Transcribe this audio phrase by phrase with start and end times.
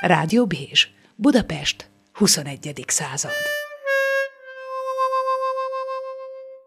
[0.00, 2.84] Rádió Bézs, Budapest, 21.
[2.86, 3.30] század.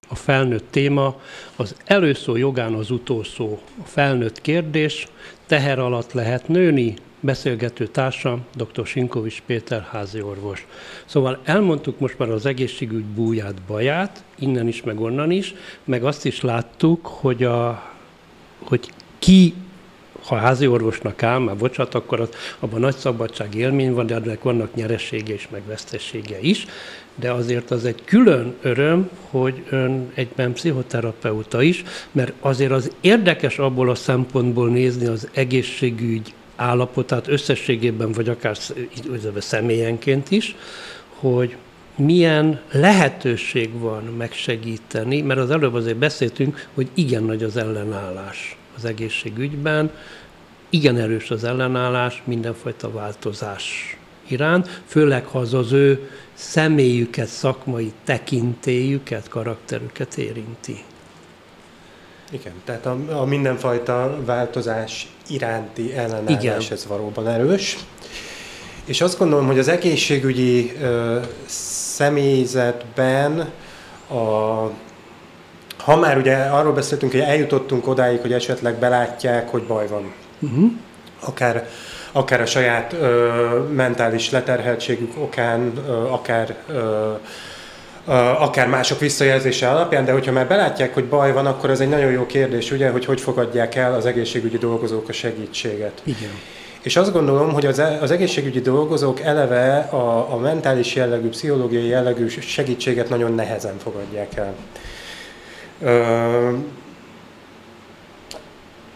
[0.08, 1.21] A felnőtt téma
[1.56, 3.60] az előszó jogán az utolszó.
[3.83, 5.08] A felnőtt kérdés,
[5.46, 8.85] teher alatt lehet nőni, beszélgető társam, dr.
[8.85, 10.68] Sinkovics Péter házi orvos.
[11.06, 15.54] Szóval elmondtuk most már az egészségügy búját, baját, innen is, meg onnan is,
[15.84, 17.91] meg azt is láttuk, hogy, a,
[18.63, 19.54] hogy ki
[20.27, 24.75] házi orvosnak áll, már bocsánat, akkor az, abban nagy szabadság élmény van, de ennek vannak
[24.75, 26.65] nyeressége és meg vesztessége is,
[27.15, 33.59] de azért az egy külön öröm, hogy ön egyben pszichoterapeuta is, mert azért az érdekes
[33.59, 38.57] abból a szempontból nézni az egészségügy állapotát összességében, vagy akár
[39.37, 40.55] személyenként is,
[41.07, 41.55] hogy
[41.95, 48.86] milyen lehetőség van megsegíteni, mert az előbb azért beszéltünk, hogy igen nagy az ellenállás az
[48.86, 49.91] egészségügyben,
[50.70, 59.27] igen erős az ellenállás mindenfajta változás iránt, főleg ha az az ő személyüket, szakmai tekintélyüket,
[59.27, 60.84] karakterüket érinti.
[62.32, 66.62] Igen, tehát a, a mindenfajta változás iránti ellenállás Igen.
[66.70, 67.78] ez valóban erős.
[68.86, 71.20] És azt gondolom, hogy az egészségügyi ö,
[71.96, 73.52] személyzetben
[74.08, 74.70] a,
[75.84, 80.14] ha már ugye arról beszéltünk, hogy eljutottunk odáig, hogy esetleg belátják, hogy baj van.
[80.40, 80.72] Uh-huh.
[81.20, 81.67] Akár,
[82.12, 83.28] akár a saját ö,
[83.73, 87.12] mentális leterheltségük okán, ö, akár ö,
[88.38, 92.12] akár mások visszajelzése alapján, de hogyha már belátják, hogy baj van, akkor ez egy nagyon
[92.12, 96.02] jó kérdés, ugye, hogy hogy fogadják el az egészségügyi dolgozók a segítséget.
[96.03, 96.31] Igen.
[96.81, 101.88] És azt gondolom, hogy az, e, az egészségügyi dolgozók eleve a, a mentális jellegű, pszichológiai
[101.88, 104.53] jellegű segítséget nagyon nehezen fogadják el.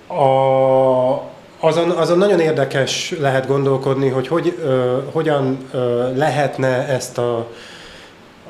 [0.07, 1.21] A,
[1.59, 7.47] azon, azon nagyon érdekes lehet gondolkodni, hogy, hogy ö, hogyan ö, lehetne ezt a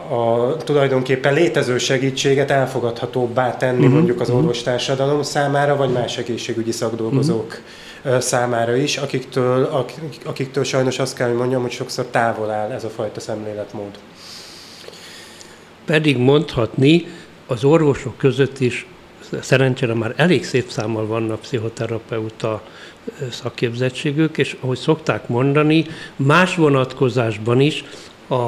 [0.09, 3.93] a tulajdonképpen létező segítséget elfogadhatóbbá tenni uh-huh.
[3.93, 4.37] mondjuk az mhm.
[4.37, 7.61] orvostársadalom számára, vagy más egészségügyi szakdolgozók
[8.03, 8.19] uh-huh.
[8.19, 12.83] számára is, akiktől, akik, akiktől sajnos azt kell, hogy mondjam, hogy sokszor távol áll ez
[12.83, 13.99] a fajta szemléletmód.
[15.85, 17.05] Pedig mondhatni,
[17.47, 18.85] az orvosok között is
[19.41, 22.63] szerencsére már elég szép számmal vannak pszichoterapeuta
[23.31, 27.83] szakképzettségük, és ahogy szokták mondani, más vonatkozásban is
[28.29, 28.43] a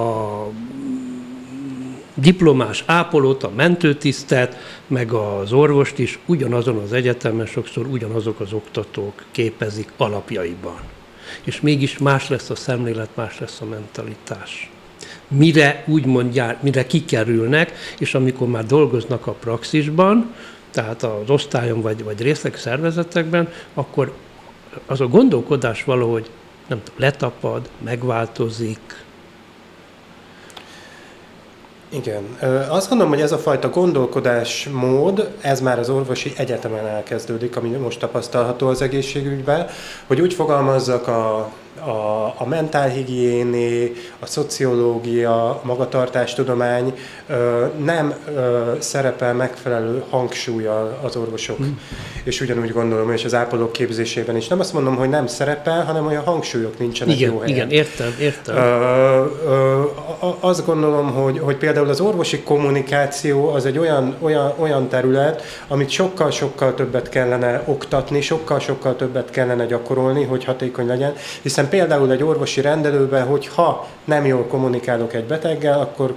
[2.14, 4.58] diplomás ápolót, a mentőtisztet,
[4.88, 10.80] meg az orvost is ugyanazon az egyetemen sokszor ugyanazok az oktatók képezik alapjaiban.
[11.44, 14.70] És mégis más lesz a szemlélet, más lesz a mentalitás.
[15.30, 20.34] Mire úgy mondják, mire kikerülnek, és amikor már dolgoznak a praxisban,
[20.72, 24.14] tehát az osztályon vagy, vagy részleg szervezetekben, akkor
[24.86, 26.30] az a gondolkodás valahogy
[26.68, 29.04] nem tudom, letapad, megváltozik,
[31.90, 32.38] igen.
[32.70, 38.00] Azt gondolom, hogy ez a fajta gondolkodásmód, ez már az orvosi egyetemen elkezdődik, ami most
[38.00, 39.68] tapasztalható az egészségügyben,
[40.08, 46.94] hogy úgy fogalmazzak a a, a mentálhigiéné, a szociológia, a magatartástudomány
[47.84, 48.14] nem
[48.80, 51.60] szerepel megfelelő hangsúlyjal az orvosok.
[51.60, 51.72] Mm.
[52.24, 54.48] És ugyanúgy gondolom, és az ápolók képzésében is.
[54.48, 57.56] Nem azt mondom, hogy nem szerepel, hanem olyan hangsúlyok nincsenek igen, jó helyen.
[57.56, 58.56] Igen, értem, értem.
[58.56, 59.84] Ö, ö,
[60.40, 65.90] azt gondolom, hogy, hogy például az orvosi kommunikáció az egy olyan, olyan, olyan terület, amit
[65.90, 72.62] sokkal-sokkal többet kellene oktatni, sokkal-sokkal többet kellene gyakorolni, hogy hatékony legyen, hiszen például egy orvosi
[72.62, 76.14] rendelőben, hogy ha nem jól kommunikálok egy beteggel, akkor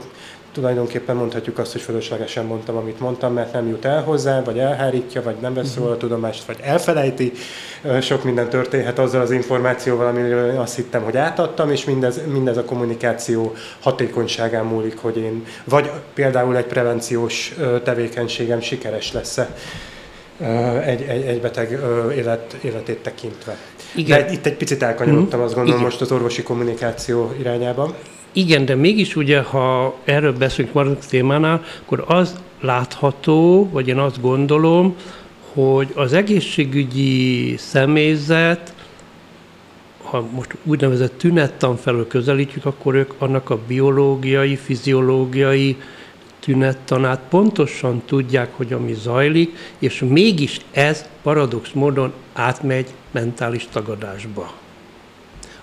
[0.53, 5.23] tulajdonképpen mondhatjuk azt, hogy fölöslegesen mondtam, amit mondtam, mert nem jut el hozzá, vagy elhárítja,
[5.23, 7.33] vagy nem vesz róla tudomást, vagy elfelejti.
[8.01, 12.65] Sok minden történhet azzal az információval, amiről azt hittem, hogy átadtam, és mindez, mindez a
[12.65, 17.55] kommunikáció hatékonyságán múlik, hogy én, vagy például egy prevenciós
[17.85, 19.55] tevékenységem sikeres lesz-e
[20.85, 21.81] egy, egy, egy beteg
[22.17, 23.57] élet, életét tekintve.
[23.95, 24.27] Igen.
[24.27, 25.43] De itt egy picit elkanyarodtam, mm.
[25.43, 25.91] azt gondolom Igen.
[25.91, 27.95] most az orvosi kommunikáció irányában.
[28.33, 34.21] Igen, de mégis ugye, ha erről beszélünk maradunk témánál, akkor az látható, vagy én azt
[34.21, 34.97] gondolom,
[35.53, 38.75] hogy az egészségügyi személyzet,
[40.03, 45.77] ha most úgynevezett tünettan felől közelítjük, akkor ők annak a biológiai, fiziológiai
[46.41, 54.62] tünettanát pontosan tudják, hogy ami zajlik, és mégis ez paradox módon átmegy mentális tagadásba.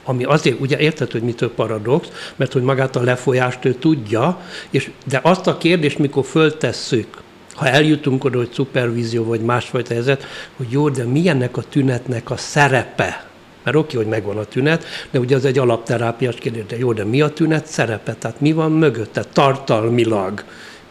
[0.10, 4.92] Ami azért, ugye érted, hogy mitől paradox, mert hogy magát a lefolyást ő tudja, és,
[5.06, 7.08] de azt a kérdést, mikor föltesszük,
[7.54, 10.26] ha eljutunk oda, hogy szupervízió vagy másfajta helyzet,
[10.58, 13.28] hogy jó, de milyennek a tünetnek a szerepe
[13.64, 17.04] Mert oké, hogy megvan a tünet, de ugye az egy alapterápiás kérdés, de jó, de
[17.04, 18.14] mi a tünet szerepe?
[18.14, 20.44] Tehát mi van mögötte tartalmilag?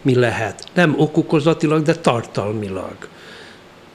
[0.03, 0.65] Mi lehet?
[0.75, 2.97] Nem okokozatilag, de tartalmilag.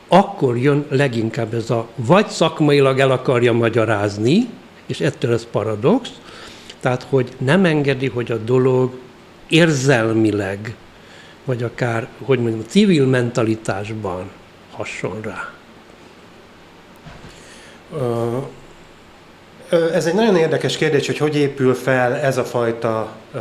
[0.07, 4.47] Akkor jön leginkább ez a, vagy szakmailag el akarja magyarázni,
[4.85, 6.09] és ettől ez paradox,
[6.79, 8.99] tehát hogy nem engedi, hogy a dolog
[9.47, 10.75] érzelmileg,
[11.45, 14.29] vagy akár, hogy mondjam, civil mentalitásban
[14.71, 15.51] hasson rá.
[19.93, 23.39] Ez egy nagyon érdekes kérdés, hogy hogy épül fel ez a fajta ö,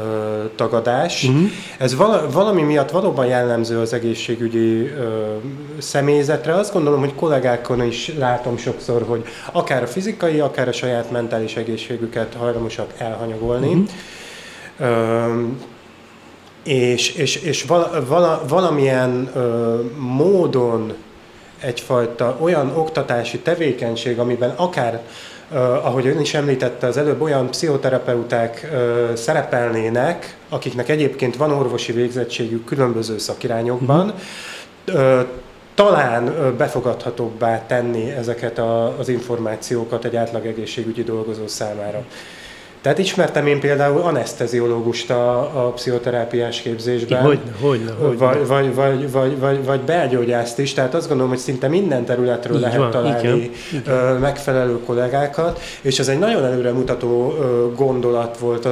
[0.57, 1.25] tagadás.
[1.25, 1.51] Uh-huh.
[1.79, 5.35] Ez vala, valami miatt valóban jellemző az egészségügyi ö,
[5.79, 6.55] személyzetre.
[6.55, 11.57] Azt gondolom, hogy kollégákon is látom sokszor, hogy akár a fizikai, akár a saját mentális
[11.57, 13.69] egészségüket hajlamosak elhanyagolni.
[13.69, 13.89] Uh-huh.
[14.79, 15.43] Ö,
[16.65, 20.93] és, és, és vala, vala, valamilyen ö, módon
[21.61, 25.01] egyfajta olyan oktatási tevékenység, amiben akár
[25.83, 28.71] ahogy ön is említette, az előbb olyan pszichoterapeuták
[29.15, 34.15] szerepelnének, akiknek egyébként van orvosi végzettségük különböző szakirányokban,
[34.89, 35.21] uh,
[35.75, 42.05] talán befogadhatóbbá tenni ezeket a, az információkat egy átlag egészségügyi dolgozó számára.
[42.83, 47.23] Tehát ismertem én például anesteziológust a, a pszichoterápiás képzésben.
[47.23, 48.27] Hogyne, hogyne, hogyne.
[48.27, 52.57] Vagy, vagy, vagy, vagy, vagy, vagy belgyógyászt is, tehát azt gondolom, hogy szinte minden területről
[52.57, 57.35] Így lehet van, találni igen, megfelelő kollégákat, és ez egy nagyon előremutató
[57.77, 58.65] gondolat volt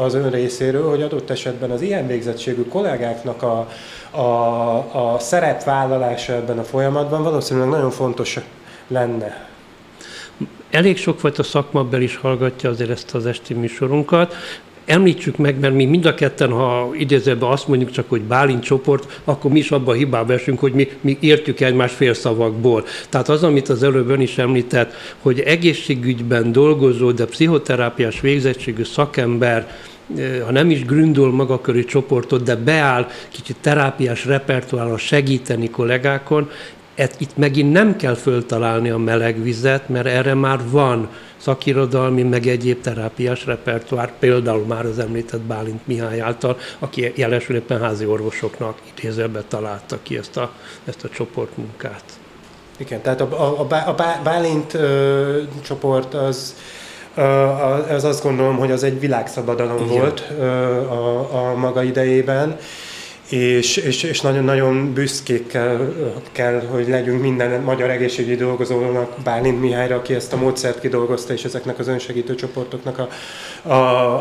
[0.00, 3.68] az ön részéről, hogy adott esetben az ilyen végzettségű kollégáknak a,
[4.10, 8.38] a, a szerepvállalása ebben a folyamatban valószínűleg nagyon fontos
[8.88, 9.46] lenne
[10.70, 14.34] elég sokfajta szakmabel is hallgatja azért ezt az esti műsorunkat.
[14.84, 19.20] Említsük meg, mert mi mind a ketten, ha idézőben azt mondjuk csak, hogy Bálint csoport,
[19.24, 22.84] akkor mi is abban a hibába esünk, hogy mi, mi értjük egymás félszavakból.
[23.08, 29.76] Tehát az, amit az előbb ön is említett, hogy egészségügyben dolgozó, de pszichoterápiás végzettségű szakember,
[30.16, 36.50] eh, ha nem is gründol maga körű csoportot, de beáll kicsit terápiás repertoárra segíteni kollégákon,
[36.98, 42.46] et, itt megint nem kell föltalálni a meleg vizet, mert erre már van szakirodalmi, meg
[42.46, 48.78] egyéb terápiás repertoár, például már az említett Bálint Mihály által, aki jelesül éppen házi orvosoknak
[48.96, 50.52] idézőbe találta ki ezt a,
[50.84, 52.04] ezt a csoportmunkát.
[52.76, 56.54] Igen, tehát a, a, a Bálint ö, csoport az
[57.90, 59.98] az azt gondolom, hogy az egy világszabadalom Igen.
[59.98, 60.20] volt
[60.90, 62.56] a, a maga idejében,
[63.28, 65.94] és, és, és nagyon-nagyon büszkék kell,
[66.32, 71.44] kell, hogy legyünk minden magyar egészségügyi dolgozónak, Bálint Mihályra, aki ezt a módszert kidolgozta, és
[71.44, 73.08] ezeknek az önsegítő csoportoknak a,
[73.68, 73.74] a,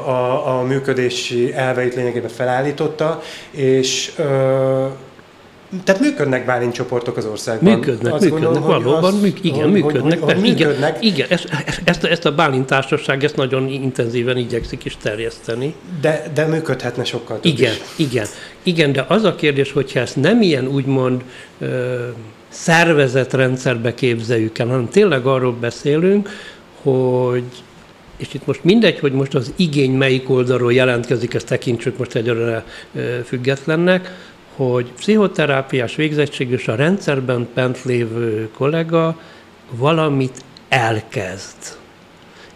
[0.07, 3.21] a, a működési elveit lényegében felállította,
[3.51, 4.85] és ö,
[5.83, 7.73] tehát működnek Bálint csoportok az országban.
[7.73, 10.19] Működnek, Azt működnek, gondolom, valóban, az, műk, igen, hogy, működnek.
[10.19, 10.97] Hogy, hogy, hogy működnek.
[11.03, 11.47] Igen, igen ezt,
[11.83, 15.73] ezt, ezt a Bálint társaság ezt nagyon intenzíven igyekszik is terjeszteni.
[16.01, 18.05] De, de működhetne sokkal több Igen, is.
[18.05, 18.25] igen,
[18.67, 21.23] igen, de az a kérdés, hogyha ezt nem ilyen úgymond
[21.59, 22.07] ö,
[22.49, 26.29] szervezett rendszerbe képzeljük el, hanem tényleg arról beszélünk,
[26.81, 27.43] hogy
[28.17, 32.63] és itt most mindegy, hogy most az igény melyik oldalról jelentkezik, ezt tekintsük most egyre
[33.25, 34.11] függetlennek,
[34.55, 39.19] hogy pszichoterápiás végzettség és a rendszerben bent lévő kollega
[39.71, 41.77] valamit elkezd.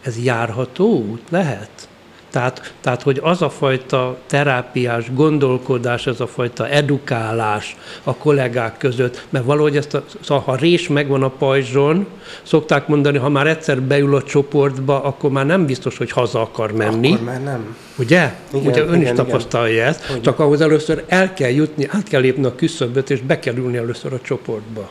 [0.02, 1.90] Ez járható út lehet?
[2.32, 9.26] Tehát, tehát, hogy az a fajta terápiás gondolkodás, ez a fajta edukálás a kollégák között,
[9.30, 12.08] mert valahogy ezt a, szóval ha rés megvan a pajzson,
[12.44, 16.72] szokták mondani, ha már egyszer beül a csoportba, akkor már nem biztos, hogy haza akar
[16.72, 17.12] menni.
[17.12, 17.76] Akkor már nem.
[17.98, 18.34] Ugye?
[18.54, 19.88] Igen, Ugye ön igen, is tapasztalja igen.
[19.88, 20.22] ezt, Ugyan.
[20.22, 23.78] csak ahhoz először el kell jutni, át kell lépni a küszöböt, és be kell ülni
[23.78, 24.90] először a csoportba.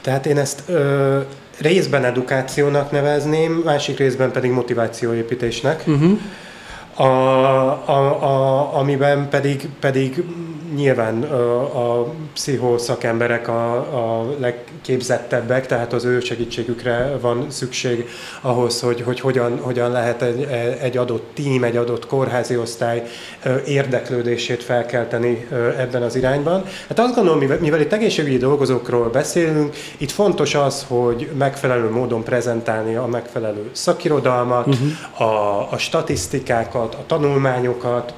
[0.00, 1.18] Tehát én ezt ö,
[1.62, 5.84] részben edukációnak nevezném, másik részben pedig motivációépítésnek.
[5.86, 6.18] Uh-huh.
[6.94, 7.02] A,
[7.86, 10.24] a, a, amiben pedig, pedig
[10.74, 18.08] nyilván a, a pszichoszakemberek a, a legképzettebbek, tehát az ő segítségükre van szükség
[18.40, 20.42] ahhoz, hogy, hogy hogyan, hogyan lehet egy,
[20.80, 23.02] egy adott tím, egy adott kórházi osztály
[23.66, 25.46] érdeklődését felkelteni
[25.78, 26.64] ebben az irányban.
[26.88, 32.22] Hát azt gondolom, mivel, mivel itt egészségügyi dolgozókról beszélünk, itt fontos az, hogy megfelelő módon
[32.22, 35.28] prezentálni a megfelelő szakirodalmat, uh-huh.
[35.28, 38.14] a, a statisztikákat, a tanulmányokat,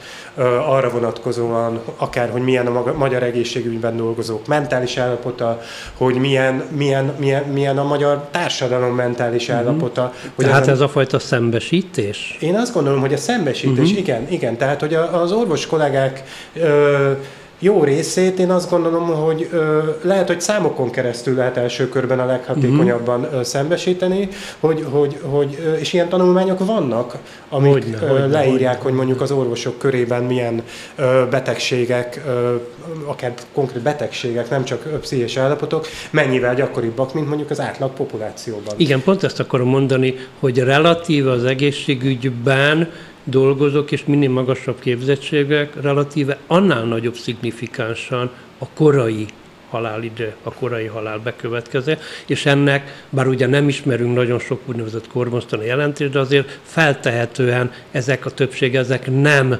[0.67, 5.61] arra vonatkozóan, akár, hogy milyen a magyar egészségügyben dolgozók mentális állapota,
[5.97, 9.67] hogy milyen, milyen, milyen, milyen a magyar társadalom mentális uh-huh.
[9.67, 10.13] állapota.
[10.35, 12.37] Hogy tehát ez a fajta szembesítés?
[12.41, 13.99] Én azt gondolom, hogy a szembesítés, uh-huh.
[13.99, 14.57] igen, igen.
[14.57, 16.23] Tehát, hogy az orvos kollégák
[16.55, 17.13] ö,
[17.65, 22.25] jó részét én azt gondolom, hogy ö, lehet, hogy számokon keresztül lehet első körben a
[22.25, 23.43] leghatékonyabban uh-huh.
[23.43, 24.29] szembesíteni,
[24.61, 27.17] hogy, hogy, hogy, és ilyen tanulmányok vannak,
[27.49, 28.83] amik hogyne, ö, hogyne, leírják, hogyne.
[28.83, 30.63] hogy mondjuk az orvosok körében milyen
[30.97, 32.55] ö, betegségek, ö,
[33.07, 38.75] akár konkrét betegségek, nem csak pszichés állapotok, mennyivel gyakoribbak, mint mondjuk az átlag populációban.
[38.77, 42.89] Igen, pont ezt akarom mondani, hogy relatíve az egészségügyben
[43.25, 49.27] dolgozók és minél magasabb képzettségek relatíve annál nagyobb szignifikánsan a korai
[49.71, 55.67] halálidő, a korai halál bekövetkező, és ennek, bár ugye nem ismerünk nagyon sok úgynevezett kormosztani
[55.67, 59.59] jelentést, de azért feltehetően ezek a többség, ezek nem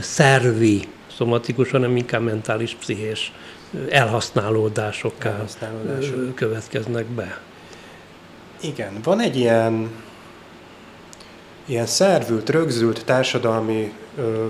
[0.00, 0.82] szervi
[1.16, 3.32] szomatikus, hanem inkább mentális, pszichés
[3.90, 6.34] elhasználódásokká Elhasználódások.
[6.34, 7.40] következnek be.
[8.60, 9.90] Igen, van egy ilyen
[11.66, 14.46] ilyen szervült, rögzült társadalmi ö,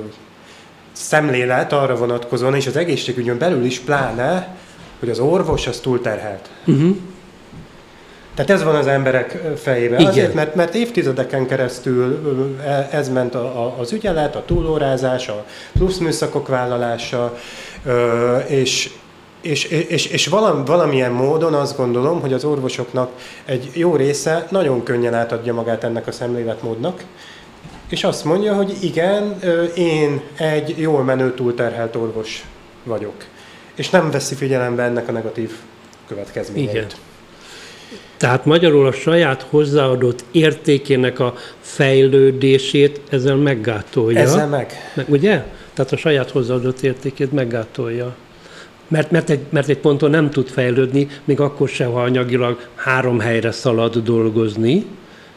[0.92, 4.56] szemlélet arra vonatkozóan, és az egészségügyön belül is pláne,
[4.98, 6.50] hogy az orvos az túlterhelt.
[6.66, 6.96] Uh-huh.
[8.34, 10.00] Tehát ez van az emberek fejében.
[10.00, 10.12] Igen.
[10.12, 15.44] Azért, mert, mert évtizedeken keresztül e, ez ment a, a, az ügyelet, a túlórázás, a
[15.72, 17.36] plusz műszakok vállalása,
[18.46, 18.90] és,
[19.42, 23.10] és, és, és valam, valamilyen módon azt gondolom, hogy az orvosoknak
[23.44, 27.04] egy jó része nagyon könnyen átadja magát ennek a szemléletmódnak,
[27.88, 29.38] és azt mondja, hogy igen,
[29.74, 32.44] én egy jól menő túlterhelt orvos
[32.84, 33.14] vagyok.
[33.74, 35.52] És nem veszi figyelembe ennek a negatív
[36.08, 36.70] következményeit.
[36.70, 36.86] Igen.
[38.16, 44.18] Tehát magyarul a saját hozzáadott értékének a fejlődését ezzel meggátolja.
[44.18, 44.92] Ezzel meg.
[44.94, 45.44] meg ugye?
[45.74, 48.16] Tehát a saját hozzáadott értékét meggátolja
[48.92, 53.18] mert, mert, egy, mert egy ponton nem tud fejlődni, még akkor se, ha anyagilag három
[53.20, 54.86] helyre szalad dolgozni,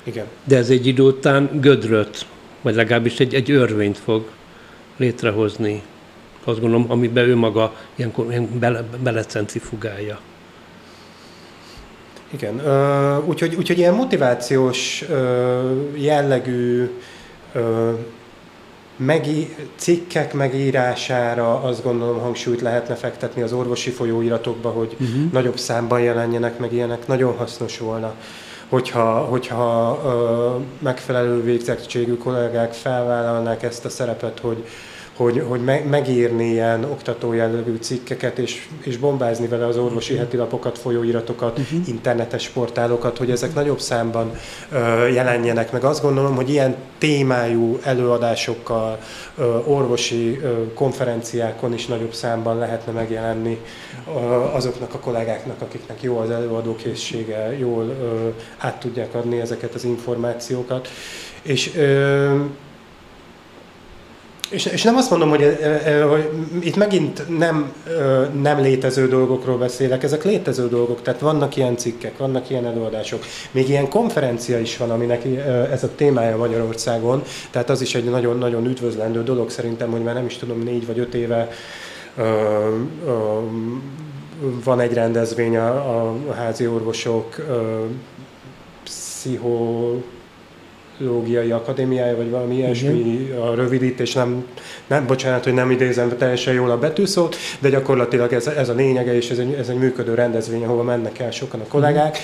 [0.04, 0.26] Igen.
[0.44, 2.26] de ez egy idő után gödröt,
[2.62, 4.26] vagy legalábbis egy, egy örvényt fog
[4.98, 5.82] létrehozni.
[6.44, 10.20] Azt gondolom, amiben ő maga ilyenkor ilyen bele, belecentrifugálja.
[12.30, 12.62] Igen,
[13.26, 15.06] úgyhogy, úgyhogy ilyen motivációs
[15.94, 16.90] jellegű
[18.96, 25.32] megi, cikkek megírására azt gondolom hangsúlyt lehetne fektetni az orvosi folyóiratokba, hogy uh-huh.
[25.32, 28.16] nagyobb számban jelenjenek meg ilyenek, nagyon hasznos volna
[28.70, 34.66] hogyha, hogyha ö, megfelelő végzettségű kollégák felvállalnák ezt a szerepet, hogy,
[35.16, 40.28] hogy, hogy megírni ilyen oktatójellegű cikkeket, és, és bombázni vele az orvosi uh-huh.
[40.28, 41.88] hetilapokat, folyóiratokat, uh-huh.
[41.88, 44.32] internetes portálokat, hogy ezek nagyobb számban
[44.72, 45.84] ö, jelenjenek meg.
[45.84, 49.00] Azt gondolom, hogy ilyen témájú előadásokkal,
[49.38, 53.60] ö, orvosi ö, konferenciákon is nagyobb számban lehetne megjelenni
[54.08, 54.12] ö,
[54.54, 60.88] azoknak a kollégáknak, akiknek jó az előadókészsége, jól ö, át tudják adni ezeket az információkat.
[61.42, 62.36] És ö,
[64.50, 65.58] és, és nem azt mondom, hogy,
[66.10, 67.74] hogy itt megint nem,
[68.42, 73.24] nem létező dolgokról beszélek, ezek létező dolgok, tehát vannak ilyen cikkek, vannak ilyen előadások.
[73.52, 75.26] Még ilyen konferencia is van, aminek
[75.72, 80.26] ez a témája Magyarországon, tehát az is egy nagyon-nagyon üdvözlendő dolog szerintem, hogy már nem
[80.26, 81.50] is tudom, négy vagy öt éve
[84.64, 87.46] van egy rendezvény a, a házi orvosok
[88.84, 89.94] pszicho
[90.98, 94.46] Lógiai Akadémiája, vagy valami ilyesmi a rövidítés, nem,
[94.88, 99.16] nem, bocsánat, hogy nem idézem teljesen jól a betűszót, de gyakorlatilag ez, ez a lényege,
[99.16, 102.18] és ez egy, ez egy működő rendezvény, ahova mennek el sokan a kollégák.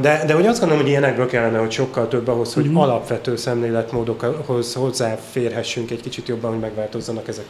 [0.00, 2.82] De, de hogy azt gondolom, hogy ilyenekből kellene, hogy sokkal több ahhoz, hogy uh-huh.
[2.82, 7.44] alapvető szemléletmódokhoz hozzáférhessünk egy kicsit jobban, hogy megváltozzanak ezek.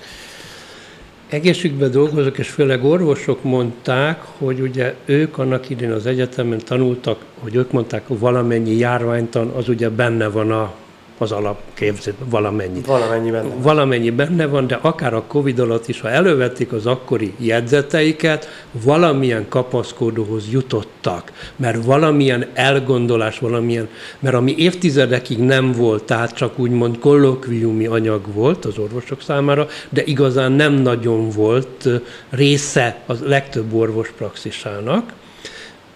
[1.32, 7.54] Egészségben dolgozók, és főleg orvosok mondták, hogy ugye ők annak idén az egyetemen tanultak, hogy
[7.54, 10.72] ők mondták, hogy valamennyi járványtan az ugye benne van a
[11.18, 12.80] az alapképzés, valamennyi.
[12.86, 13.62] Valamennyi benne van.
[13.62, 19.48] Valamennyi benne van, de akár a Covid alatt is, ha elővették az akkori jegyzeteiket, valamilyen
[19.48, 23.88] kapaszkodóhoz jutottak, mert valamilyen elgondolás, valamilyen,
[24.18, 30.02] mert ami évtizedekig nem volt, tehát csak úgymond kollokviumi anyag volt az orvosok számára, de
[30.04, 31.88] igazán nem nagyon volt
[32.30, 35.12] része a legtöbb orvos praxisának,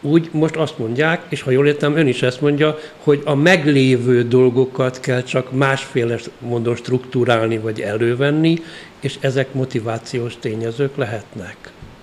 [0.06, 4.22] úgy most azt mondják, és ha jól értem, ön is ezt mondja, hogy a meglévő
[4.28, 8.58] dolgokat kell csak másféle módon struktúrálni vagy elővenni,
[9.00, 11.56] és ezek motivációs tényezők lehetnek.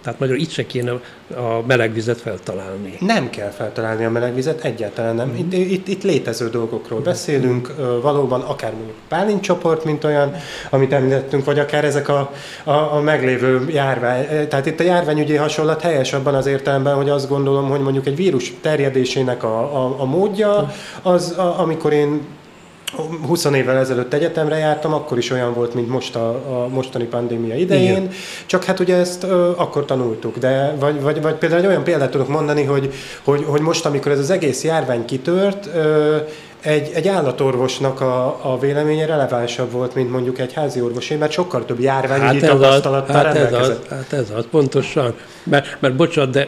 [0.03, 0.91] Tehát magyarul itt se kéne
[1.35, 2.97] a melegvizet feltalálni.
[2.99, 5.35] Nem kell feltalálni a melegvizet, egyáltalán nem.
[5.35, 10.35] Itt, itt, itt létező dolgokról beszélünk, valóban akár mondjuk Pálint csoport, mint olyan,
[10.69, 12.31] amit említettünk, vagy akár ezek a,
[12.63, 14.47] a, a meglévő járvány.
[14.47, 18.15] Tehát itt a járványügyi hasonlat helyes abban az értelemben, hogy azt gondolom, hogy mondjuk egy
[18.15, 22.21] vírus terjedésének a, a, a módja, az, a, amikor én
[23.27, 27.55] 20 évvel ezelőtt egyetemre jártam, akkor is olyan volt, mint most a, a mostani pandémia
[27.55, 28.09] idején, Igen.
[28.45, 32.11] csak hát ugye ezt ö, akkor tanultuk, de vagy, vagy, vagy például egy olyan példát
[32.11, 36.17] tudok mondani, hogy, hogy, hogy most, amikor ez az egész járvány kitört, ö,
[36.61, 41.65] egy, egy állatorvosnak a, a véleménye relevánsabb volt, mint mondjuk egy házi orvosé, mert sokkal
[41.65, 45.13] több járványi hát tapasztalattal hát ez az, hát ez az, pontosan.
[45.43, 46.47] Mert, mert bocsánat, de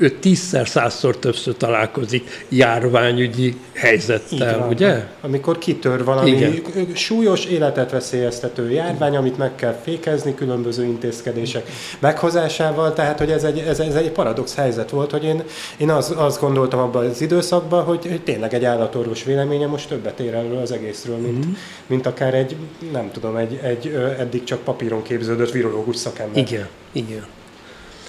[0.00, 5.06] ő tízszer, százszor többször találkozik járványügyi helyzettel, van, ugye?
[5.20, 6.62] Amikor kitör valami Igen.
[6.94, 13.58] súlyos életet veszélyeztető járvány, amit meg kell fékezni különböző intézkedések meghozásával, tehát hogy ez egy,
[13.58, 15.42] ez, ez egy paradox helyzet volt, hogy én,
[15.76, 20.20] én az, azt gondoltam abban az időszakban, hogy, hogy tényleg egy állatorvos véleménye most többet
[20.20, 21.52] ér erről az egészről, mint, mm.
[21.86, 22.56] mint akár egy,
[22.92, 23.86] nem tudom, egy, egy
[24.18, 26.42] eddig csak papíron képződött virológus szakember.
[26.42, 27.26] Igen, igen.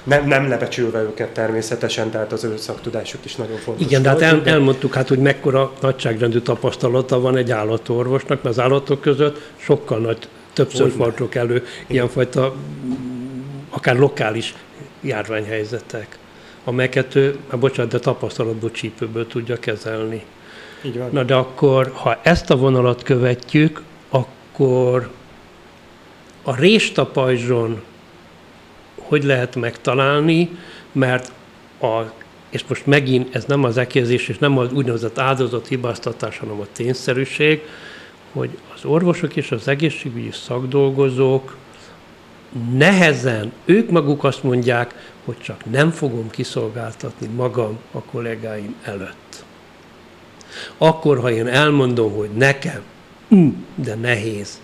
[0.04, 3.86] Nem, nem lebecsülve őket természetesen, tehát az ő szaktudásuk is nagyon fontos.
[3.86, 8.64] Igen, de hát el, elmondtuk, hát, hogy mekkora nagyságrendű tapasztalata van egy állatorvosnak, mert az
[8.64, 10.18] állatok között sokkal nagy,
[10.54, 12.56] többször fordulok elő ilyenfajta
[13.70, 14.54] akár lokális
[15.02, 16.18] járványhelyzetek,
[16.64, 20.24] amelyeket ő, hát bocsánat, de tapasztalatból csípőből tudja kezelni.
[20.84, 21.10] Így van.
[21.12, 25.10] Na de akkor, ha ezt a vonalat követjük, akkor
[26.44, 27.82] a réstapajzson
[29.12, 30.50] hogy lehet megtalálni,
[30.92, 31.32] mert
[31.82, 32.02] a,
[32.50, 36.66] és most megint ez nem az ekézés, és nem az úgynevezett áldozat hibáztatás, hanem a
[36.72, 37.62] tényszerűség,
[38.34, 41.56] hogy az orvosok és az egészségügyi szakdolgozók
[42.74, 49.44] nehezen, ők maguk azt mondják, hogy csak nem fogom kiszolgáltatni magam a kollégáim előtt.
[50.78, 52.82] Akkor, ha én elmondom, hogy nekem,
[53.76, 54.60] de nehéz,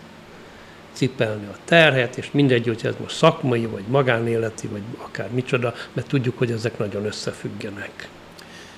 [0.97, 6.07] cipelni a terhet, és mindegy, hogy ez most szakmai, vagy magánéleti, vagy akár micsoda, mert
[6.07, 8.09] tudjuk, hogy ezek nagyon összefüggenek.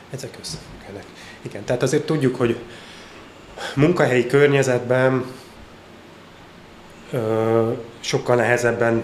[0.10, 1.06] Ezek összefüggenek.
[1.42, 2.58] Igen, tehát azért tudjuk, hogy
[3.76, 5.26] munkahelyi környezetben
[7.12, 9.04] ö, sokkal nehezebben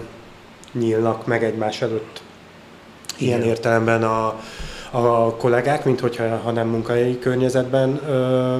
[0.72, 2.22] nyílnak meg egymás előtt
[3.18, 3.50] ilyen Igen.
[3.50, 4.40] értelemben a,
[4.90, 8.56] a kollégák, mint hogyha ha nem munkahelyi környezetben ö,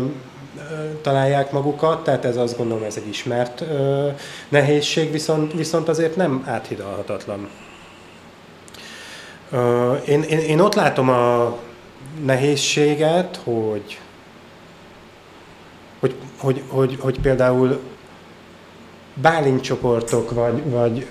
[1.02, 4.08] találják magukat, tehát ez azt gondolom ez egy ismert ö,
[4.48, 7.48] nehézség, viszont, viszont azért nem áthidalhatatlan.
[9.50, 11.56] Ö, én, én, én ott látom a
[12.24, 14.00] nehézséget, hogy,
[16.00, 17.80] hogy, hogy, hogy, hogy például
[19.14, 21.06] bálintcsoportok, vagy, vagy,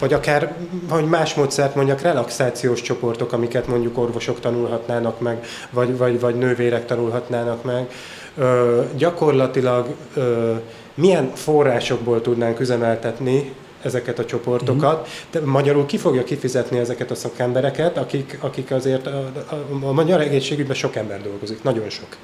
[0.00, 0.54] vagy akár,
[0.88, 6.86] hogy más módszert mondjak, relaxációs csoportok, amiket mondjuk orvosok tanulhatnának meg, vagy, vagy, vagy nővérek
[6.86, 7.90] tanulhatnának meg,
[8.38, 10.54] ö, gyakorlatilag ö,
[10.94, 15.08] milyen forrásokból tudnánk üzemeltetni ezeket a csoportokat.
[15.30, 20.20] De magyarul ki fogja kifizetni ezeket a szakembereket, akik, akik azért a, a, a magyar
[20.20, 22.16] egészségügyben sok ember dolgozik, nagyon sok.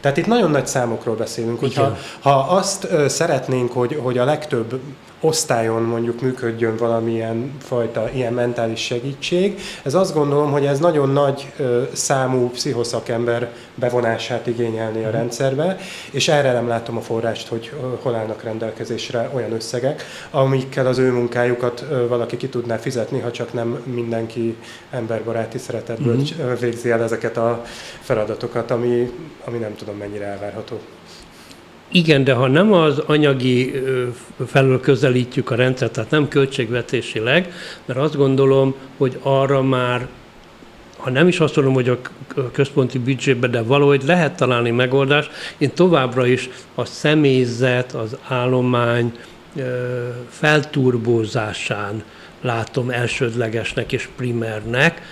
[0.00, 1.60] Tehát itt nagyon nagy számokról beszélünk.
[1.60, 4.80] Hogyha, ha azt szeretnénk, hogy, hogy a legtöbb
[5.20, 9.60] osztályon mondjuk működjön valamilyen fajta ilyen mentális segítség.
[9.82, 15.16] Ez azt gondolom, hogy ez nagyon nagy ö, számú pszichoszakember bevonását igényelni a mhm.
[15.16, 15.76] rendszerbe,
[16.10, 20.98] és erre nem látom a forrást, hogy ö, hol állnak rendelkezésre olyan összegek, amikkel az
[20.98, 24.56] ő munkájukat ö, valaki ki tudná fizetni, ha csak nem mindenki
[24.90, 26.58] emberbaráti szeretetből uh-huh.
[26.58, 27.62] végzi el ezeket a
[28.00, 29.10] feladatokat, ami,
[29.44, 30.80] ami nem tudom mennyire elvárható.
[31.92, 33.82] Igen, de ha nem az anyagi
[34.46, 37.52] felől közelítjük a rendszert, tehát nem költségvetésileg,
[37.84, 40.08] mert azt gondolom, hogy arra már
[40.96, 41.98] ha nem is azt mondom, hogy a
[42.52, 45.30] központi büdzsébe, de valahogy lehet találni megoldást.
[45.58, 49.12] Én továbbra is a személyzet, az állomány
[50.28, 52.02] felturbózásán
[52.40, 55.02] látom elsődlegesnek és primernek,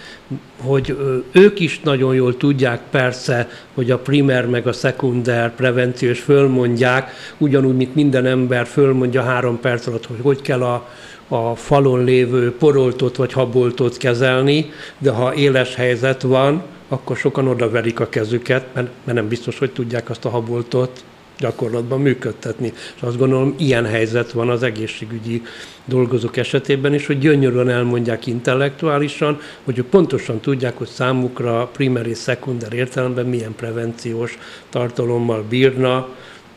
[0.62, 0.96] hogy
[1.32, 7.76] ők is nagyon jól tudják persze, hogy a primer meg a szekunder prevenciós fölmondják, ugyanúgy,
[7.76, 10.88] mint minden ember fölmondja három perc alatt, hogy hogy kell a,
[11.28, 18.00] a falon lévő poroltot vagy haboltot kezelni, de ha éles helyzet van, akkor sokan odaverik
[18.00, 21.04] a kezüket, mert, mert nem biztos, hogy tudják azt a haboltot
[21.38, 22.72] gyakorlatban működtetni.
[22.96, 25.42] És azt gondolom, ilyen helyzet van az egészségügyi
[25.85, 32.18] dolgozók esetében is, hogy gyönyörűen elmondják intellektuálisan, hogy ők pontosan tudják, hogy számukra primer és
[32.18, 36.09] szekunder értelemben milyen prevenciós tartalommal bírna,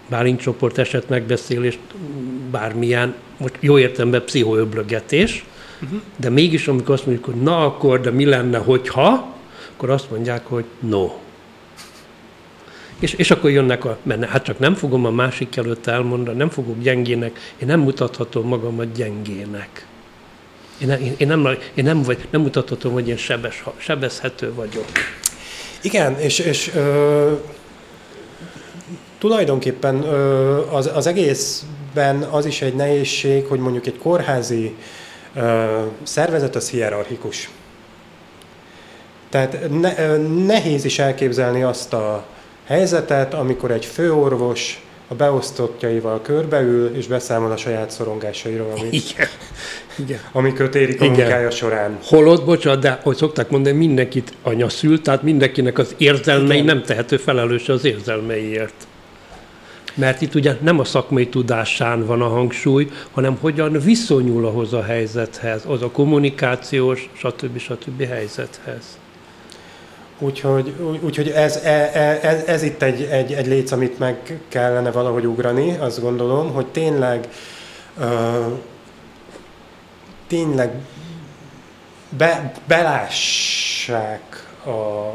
[0.10, 1.80] bálincsoport eset megbeszélést,
[2.52, 5.46] bármilyen, most jó értelemben pszichoöblögetés,
[5.84, 6.00] uh-huh.
[6.15, 9.36] de mégis amikor azt mondjuk, hogy na akkor, de mi lenne, hogyha,
[9.76, 11.10] akkor azt mondják, hogy no.
[13.02, 16.50] És, és akkor jönnek a, mert hát csak nem fogom a másik előtt elmondani, nem
[16.50, 19.86] fogom gyengének, én nem mutathatom magamat gyengének.
[20.82, 24.86] Én, nem, én, nem, én nem, vagy, nem mutathatom, hogy én sebes, sebezhető vagyok.
[25.82, 27.34] Igen, és, és ö,
[29.18, 29.96] tulajdonképpen
[30.72, 34.76] az, az egészben az is egy nehézség, hogy mondjuk egy kórházi
[36.04, 37.50] szervezet az hierarchikus.
[39.30, 42.26] Tehát ne, nehéz is elképzelni azt a
[42.71, 49.27] helyzetet, amikor egy főorvos a beosztottjaival körbeül, és beszámol a saját szorongásairól, ami, Igen.
[49.97, 50.19] Igen.
[50.31, 51.17] ami kötérik a Igen.
[51.17, 51.97] munkája során.
[52.03, 56.75] Holott, bocsánat, de hogy szokták mondani, mindenkit anya szült, tehát mindenkinek az érzelmei Igen.
[56.75, 58.88] nem tehető felelős az érzelmeiért.
[59.95, 64.84] Mert itt ugye nem a szakmai tudásán van a hangsúly, hanem hogyan viszonyul ahhoz a
[64.84, 67.57] helyzethez, az a kommunikációs, stb.
[67.57, 68.03] stb.
[68.03, 68.99] helyzethez.
[70.23, 75.25] Úgyhogy, úgyhogy ez, ez, ez, ez itt egy, egy, egy léc, amit meg kellene valahogy
[75.27, 77.27] ugrani, azt gondolom, hogy tényleg
[77.97, 78.05] uh,
[80.27, 80.71] tényleg
[82.10, 85.12] be, belássák a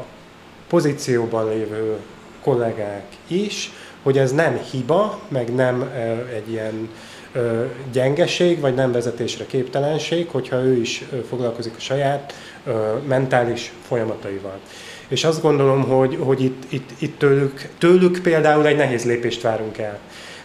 [0.69, 1.97] pozícióban lévő
[2.43, 6.89] kollégák is, hogy ez nem hiba, meg nem uh, egy ilyen
[7.35, 12.75] uh, gyengeség, vagy nem vezetésre képtelenség, hogyha ő is uh, foglalkozik a saját uh,
[13.07, 14.61] mentális folyamataival.
[15.09, 19.79] És azt gondolom, hogy, hogy itt, itt, itt tőlük, tőlük például egy nehéz lépést várunk
[19.79, 19.99] el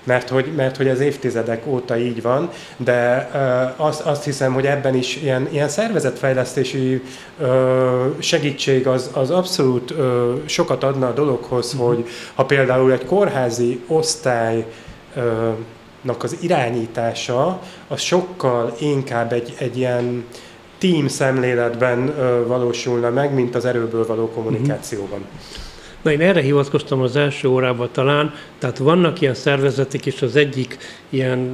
[0.04, 3.30] mert hogy, mert hogy ez évtizedek óta így van, de
[3.76, 7.02] azt, azt hiszem, hogy ebben is ilyen, ilyen szervezetfejlesztési
[7.39, 7.47] uh,
[8.19, 9.97] segítség az, az abszolút uh,
[10.45, 11.88] sokat adna a dologhoz, uh-huh.
[11.88, 14.65] hogy ha például egy kórházi osztály
[15.15, 20.26] uh, az irányítása, az sokkal inkább egy, egy ilyen
[20.82, 22.13] team szemléletben
[22.48, 25.26] valósulna meg, mint az erőből való kommunikációban.
[26.02, 30.78] Na én erre hivatkoztam az első órában talán, tehát vannak ilyen szervezetek, és az egyik
[31.10, 31.50] ilyen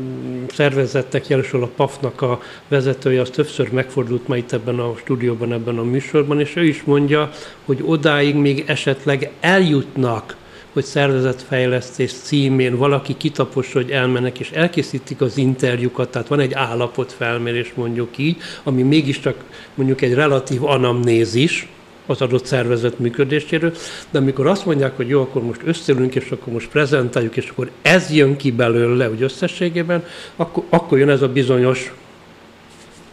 [0.53, 5.77] szervezetnek, jelesül a PAF-nak a vezetője, az többször megfordult ma itt ebben a stúdióban, ebben
[5.77, 7.29] a műsorban, és ő is mondja,
[7.65, 10.35] hogy odáig még esetleg eljutnak,
[10.77, 17.71] hogy szervezetfejlesztés címén valaki kitapos, hogy elmennek és elkészítik az interjúkat, tehát van egy állapotfelmérés
[17.75, 19.43] mondjuk így, ami mégiscsak
[19.75, 21.67] mondjuk egy relatív anamnézis,
[22.05, 23.73] az adott szervezet működéséről,
[24.11, 27.71] de amikor azt mondják, hogy jó, akkor most összeülünk, és akkor most prezentáljuk, és akkor
[27.81, 30.03] ez jön ki belőle, hogy összességében,
[30.35, 31.93] akkor, akkor jön ez a bizonyos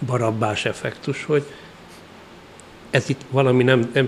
[0.06, 1.42] barabbás effektus, hogy
[2.90, 4.06] ez itt valami nem, nem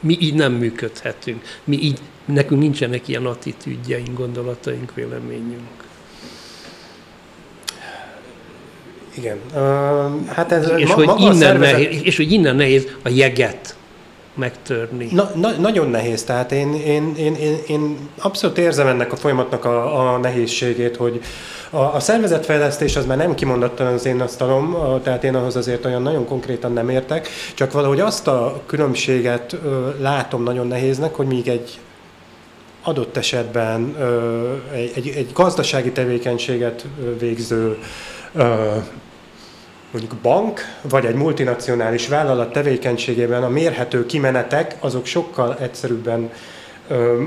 [0.00, 1.42] mi így nem működhetünk.
[1.64, 1.98] Mi így,
[2.32, 5.88] nekünk nincsenek ilyen attitűdjeink, gondolataink, véleményünk.
[9.14, 9.38] Igen.
[9.54, 11.72] Uh, hát ez és, ma, hogy innen szervezet...
[11.72, 13.74] nehéz, és hogy innen nehéz a jeget
[14.34, 15.08] megtörni.
[15.12, 19.64] Na, na, nagyon nehéz, tehát én, én, én, én, én abszolút érzem ennek a folyamatnak
[19.64, 21.20] a, a nehézségét, hogy
[21.70, 26.02] a, a szervezetfejlesztés az már nem kimondottan az én asztalom, tehát én ahhoz azért olyan
[26.02, 31.48] nagyon konkrétan nem értek, csak valahogy azt a különbséget ö, látom nagyon nehéznek, hogy míg
[31.48, 31.78] egy
[32.82, 33.96] adott esetben
[34.72, 36.84] egy, egy, egy gazdasági tevékenységet
[37.18, 37.78] végző
[39.90, 46.30] mondjuk bank, vagy egy multinacionális vállalat tevékenységében a mérhető kimenetek, azok sokkal egyszerűbben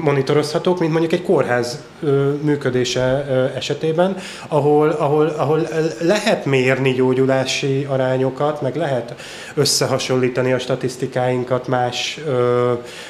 [0.01, 1.83] monitorozhatók, mint mondjuk egy kórház
[2.41, 3.01] működése
[3.55, 5.67] esetében, ahol, ahol, ahol
[6.01, 9.15] lehet mérni gyógyulási arányokat, meg lehet
[9.53, 12.19] összehasonlítani a statisztikáinkat más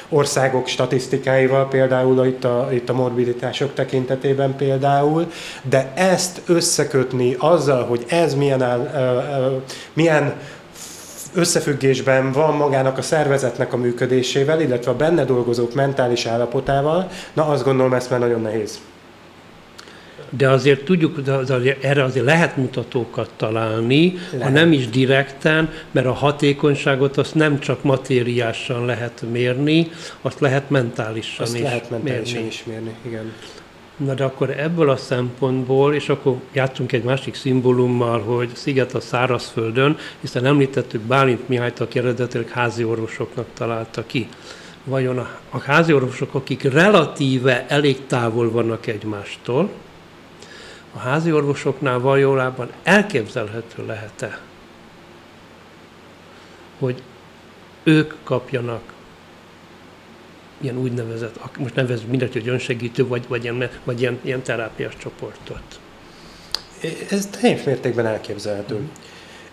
[0.08, 5.26] országok statisztikáival, például itt a, itt a morbiditások tekintetében például,
[5.62, 9.62] de ezt összekötni azzal, hogy ez milyen, áll,
[9.92, 10.34] milyen
[11.34, 17.64] összefüggésben van magának a szervezetnek a működésével, illetve a benne dolgozók mentális állapotával, na azt
[17.64, 18.80] gondolom ezt már nagyon nehéz.
[20.30, 24.46] De azért tudjuk, de azért, erre azért lehet mutatókat találni, lehet.
[24.46, 30.70] ha nem is direkten, mert a hatékonyságot azt nem csak materiásan lehet mérni, azt lehet
[30.70, 32.46] mentálisan azt is lehet mentálisan mérni.
[32.46, 33.32] is mérni, igen.
[33.96, 39.00] Na de akkor ebből a szempontból, és akkor játszunk egy másik szimbólummal, hogy sziget a
[39.00, 44.28] szárazföldön, hiszen említettük Bálint Mihályt, aki eredetileg házi orvosoknak találta ki.
[44.84, 49.70] Vajon a, a házi orvosok, akik relatíve elég távol vannak egymástól,
[50.94, 54.40] a házi orvosoknál valójában elképzelhető lehet-e,
[56.78, 57.02] hogy
[57.82, 58.93] ők kapjanak
[60.60, 65.80] ilyen úgynevezett, most nevezünk mindegy, hogy önsegítő, vagy, vagy, ilyen, vagy ilyen, ilyen terápiás csoportot.
[67.10, 68.74] Ez teljes mértékben elképzelhető.
[68.74, 68.86] Mm.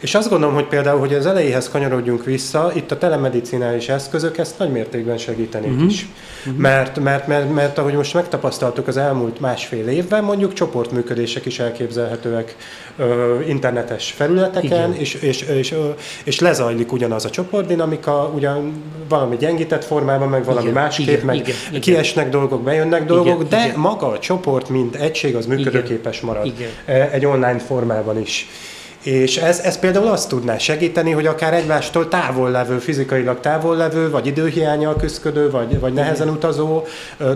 [0.01, 4.59] És azt gondolom, hogy például, hogy az elejéhez kanyarodjunk vissza, itt a telemedicinális eszközök ezt
[4.59, 5.85] nagy mértékben segítenék uh-huh.
[5.85, 6.07] is.
[6.45, 6.61] Uh-huh.
[6.61, 12.55] Mert, mert, mert, mert ahogy most megtapasztaltuk az elmúlt másfél évben, mondjuk csoportműködések is elképzelhetőek
[12.97, 15.75] ö, internetes felületeken, és, és, és,
[16.23, 21.35] és lezajlik ugyanaz a csoportdinamika, ugyan valami gyengített formában, meg valami igen, másképp, igen, meg
[21.35, 22.39] igen, kiesnek igen.
[22.39, 23.79] dolgok, bejönnek dolgok, igen, de igen.
[23.79, 26.69] maga a csoport, mint egység, az működőképes marad igen.
[26.85, 28.47] E, egy online formában is.
[29.03, 34.09] És ez, ez például azt tudná segíteni, hogy akár egymástól távol levő, fizikailag távol levő,
[34.09, 36.83] vagy időhiányjal küzdködő, vagy, vagy nehezen utazó.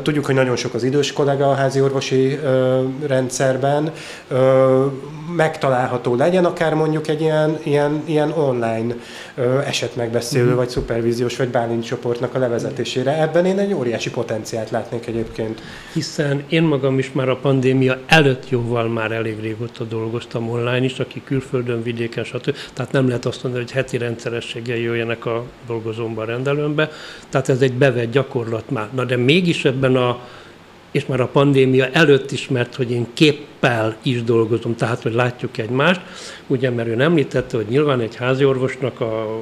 [0.03, 2.39] Tudjuk, hogy nagyon sok az idős kollega a házi orvosi
[3.07, 3.91] rendszerben.
[5.35, 8.95] Megtalálható legyen akár mondjuk egy ilyen, ilyen, ilyen online
[9.65, 10.55] esetmegbeszélő, mm.
[10.55, 13.21] vagy szupervíziós, vagy Bálint csoportnak a levezetésére.
[13.21, 15.61] Ebben én egy óriási potenciált látnék egyébként.
[15.93, 20.99] Hiszen én magam is már a pandémia előtt jóval már elég régóta dolgoztam online is,
[20.99, 22.55] aki külföldön külföldön, vidéken, stb.
[22.73, 26.91] Tehát nem lehet azt mondani, hogy heti rendszerességgel jöjjenek a dolgozómba, a rendelőmbe.
[27.29, 28.87] Tehát ez egy bevett gyakorlat már.
[28.93, 30.19] Na de mégis ebben a
[30.91, 35.57] és már a pandémia előtt is, mert hogy én képpel is dolgozom, tehát hogy látjuk
[35.57, 36.01] egymást,
[36.47, 39.39] ugye, mert ő említette, hogy nyilván egy háziorvosnak a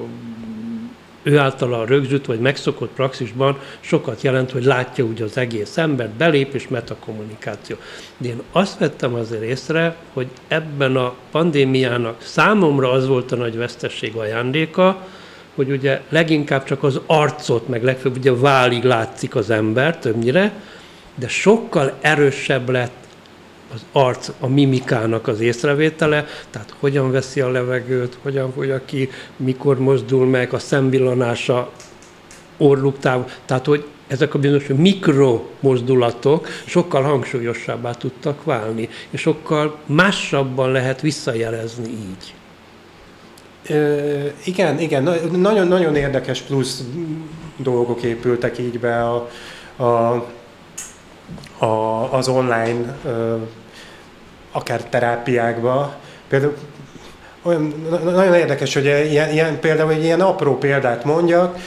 [1.24, 6.54] ő általa rögzült vagy megszokott praxisban sokat jelent, hogy látja ugye az egész embert, belép
[6.54, 7.76] és metakommunikáció.
[8.18, 13.58] De én azt vettem azért észre, hogy ebben a pandémiának számomra az volt a nagy
[13.58, 15.08] vesztesség ajándéka,
[15.56, 20.54] hogy ugye leginkább csak az arcot, meg legfőbb ugye válig látszik az ember többnyire,
[21.16, 23.03] de sokkal erősebb lett
[23.74, 29.80] az arc, a mimikának az észrevétele, tehát hogyan veszi a levegőt, hogyan fogja ki, mikor
[29.80, 31.72] mozdul meg, a szemvillanása,
[32.58, 40.72] orruk táv, tehát hogy ezek a bizonyos mikromozdulatok sokkal hangsúlyosabbá tudtak válni, és sokkal mássabban
[40.72, 42.34] lehet visszajelezni így.
[43.68, 46.84] Ö, igen, igen, nagyon-nagyon érdekes plusz
[47.58, 49.30] dolgok épültek így be a,
[49.76, 50.26] a,
[51.66, 53.36] a, az online ö,
[54.54, 55.96] akár terápiákba.
[56.30, 56.54] Például
[57.44, 61.58] olyan, nagyon érdekes, hogy ilyen, ilyen, például egy ilyen apró példát mondjak,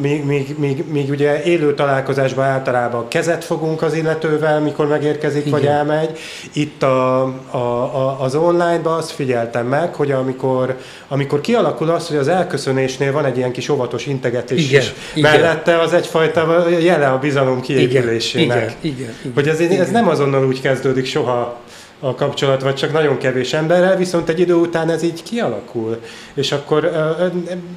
[0.00, 5.50] míg, míg, míg, míg ugye élő találkozásban általában kezet fogunk az illetővel, mikor megérkezik, Igen.
[5.50, 6.18] vagy elmegy.
[6.52, 10.76] Itt a, a, a, az online-ban azt figyeltem meg, hogy amikor,
[11.08, 14.80] amikor kialakul az, hogy az elköszönésnél van egy ilyen kis óvatos integetés Igen.
[14.80, 15.32] is, Igen.
[15.32, 18.76] mellette az egyfajta jele a bizalom kiépülésének.
[18.80, 18.94] Igen.
[18.98, 19.14] Igen.
[19.20, 19.32] Igen.
[19.34, 21.60] Hogy ez, ez nem azonnal úgy kezdődik soha
[22.02, 26.00] a kapcsolat, vagy csak nagyon kevés emberrel, viszont egy idő után ez így kialakul.
[26.34, 26.90] És akkor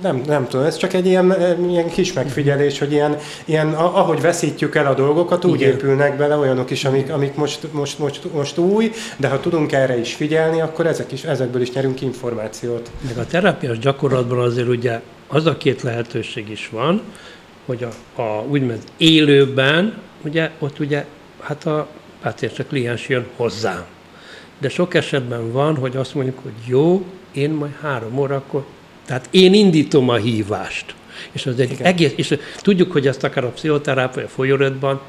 [0.02, 1.36] nem, nem tudom, ez csak egy ilyen,
[1.70, 5.72] ilyen kis megfigyelés, hogy ilyen, ilyen, ahogy veszítjük el a dolgokat, úgy Igen.
[5.72, 10.00] épülnek bele olyanok is, amik, amik most, most, most, most új, de ha tudunk erre
[10.00, 12.92] is figyelni, akkor ezek is, ezekből is nyerünk információt.
[13.08, 17.02] Meg a terápiás gyakorlatban azért ugye az a két lehetőség is van,
[17.66, 21.06] hogy a, a úgymond élőben, ugye ott ugye
[21.40, 21.88] hát a
[22.22, 23.86] páciens, a kliens jön hozzám
[24.60, 28.66] de sok esetben van, hogy azt mondjuk, hogy jó, én majd három órakor,
[29.06, 30.96] tehát én indítom a hívást.
[31.32, 31.86] És az egy Igen.
[31.86, 35.02] egész, és tudjuk, hogy ezt akár a pszichoterápia folyóratban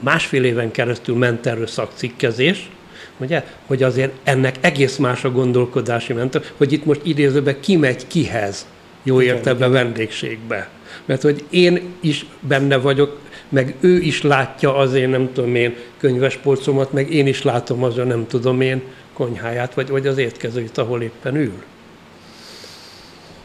[0.00, 2.70] másfél éven keresztül ment erről szakcikkezés,
[3.16, 8.66] ugye, hogy azért ennek egész más a gondolkodási mentor, hogy itt most idézőben kimegy kihez,
[9.02, 10.68] jó értelemben vendégségbe.
[11.04, 13.18] Mert hogy én is benne vagyok,
[13.50, 17.96] meg ő is látja az én nem tudom én könyvespolcomat, meg én is látom az
[17.96, 18.82] ő nem tudom én
[19.12, 21.62] konyháját, vagy, vagy az étkezőit, ahol éppen ül.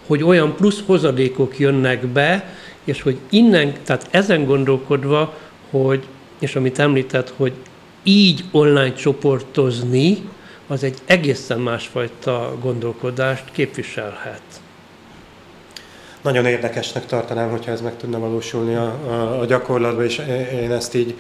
[0.07, 5.37] Hogy olyan plusz hozadékok jönnek be, és hogy innen, tehát ezen gondolkodva,
[5.69, 6.03] hogy,
[6.39, 7.53] és amit említett, hogy
[8.03, 10.17] így online csoportozni,
[10.67, 14.41] az egy egészen másfajta gondolkodást képviselhet
[16.25, 20.21] nagyon érdekesnek tartanám, hogyha ez meg tudna valósulni a, a, a gyakorlatban, és
[20.61, 21.15] én ezt így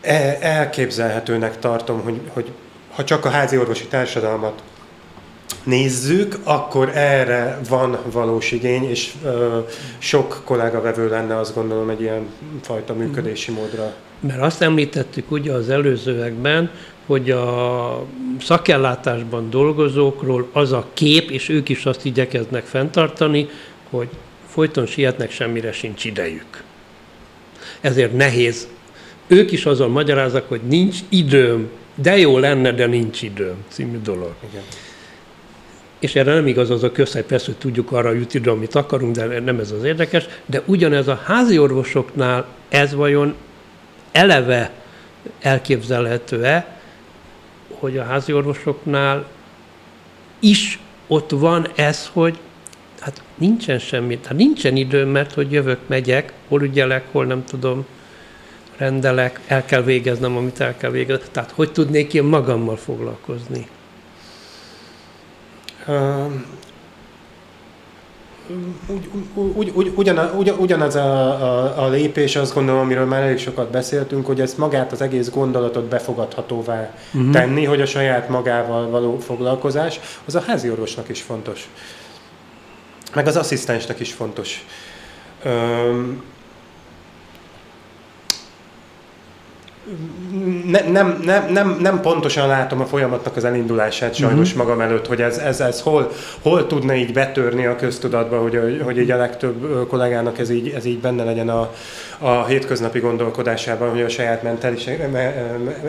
[0.00, 2.50] e, elképzelhetőnek tartom, hogy, hogy
[2.94, 4.62] ha csak a házi orvosi társadalmat
[5.64, 9.58] nézzük, akkor erre van valós igény, és ö,
[9.98, 12.26] sok kollega vevő lenne azt gondolom egy ilyen
[12.62, 13.92] fajta működési módra.
[14.20, 16.70] Mert azt említettük ugye az előzőekben,
[17.06, 18.06] hogy a
[18.40, 23.48] szakellátásban dolgozókról az a kép, és ők is azt igyekeznek fenntartani,
[23.92, 24.08] hogy
[24.46, 26.62] folyton sietnek, semmire sincs idejük.
[27.80, 28.68] Ezért nehéz.
[29.26, 34.34] Ők is azon magyaráznak, hogy nincs időm, de jó lenne, de nincs időm című dolog.
[34.50, 34.62] Igen.
[35.98, 39.40] És erre nem igaz az a közhely, persze, hogy tudjuk arra jutni, amit akarunk, de
[39.40, 40.26] nem ez az érdekes.
[40.46, 43.34] De ugyanez a házi orvosoknál ez vajon
[44.12, 44.70] eleve
[45.40, 46.78] elképzelhető-e,
[47.72, 49.26] hogy a házi orvosoknál
[50.40, 52.38] is ott van ez, hogy
[53.02, 57.86] hát nincsen semmi, hát nincsen időm, mert hogy jövök, megyek, hol ügyelek, hol nem tudom,
[58.76, 61.28] rendelek, el kell végeznem, amit el kell végeznem.
[61.32, 63.66] Tehát hogy tudnék én magammal foglalkozni?
[68.88, 73.38] Ugy, ugy, ugy, ugyan, ugy, ugyanaz a, a, a lépés, azt gondolom, amiről már elég
[73.38, 77.32] sokat beszéltünk, hogy ezt magát az egész gondolatot befogadhatóvá uh-huh.
[77.32, 81.68] tenni, hogy a saját magával való foglalkozás, az a házi orvosnak is fontos.
[83.14, 84.64] Meg az asszisztensnek is fontos.
[85.42, 86.22] Öm,
[90.66, 94.66] ne, nem, nem, nem, nem pontosan látom a folyamatnak az elindulását sajnos uh-huh.
[94.66, 96.10] magam előtt, hogy ez, ez, ez hol,
[96.42, 100.84] hol tudna így betörni a köztudatba, hogy, hogy így a legtöbb kollégának ez így, ez
[100.84, 101.72] így benne legyen a,
[102.18, 104.88] a hétköznapi gondolkodásában, hogy a saját mentális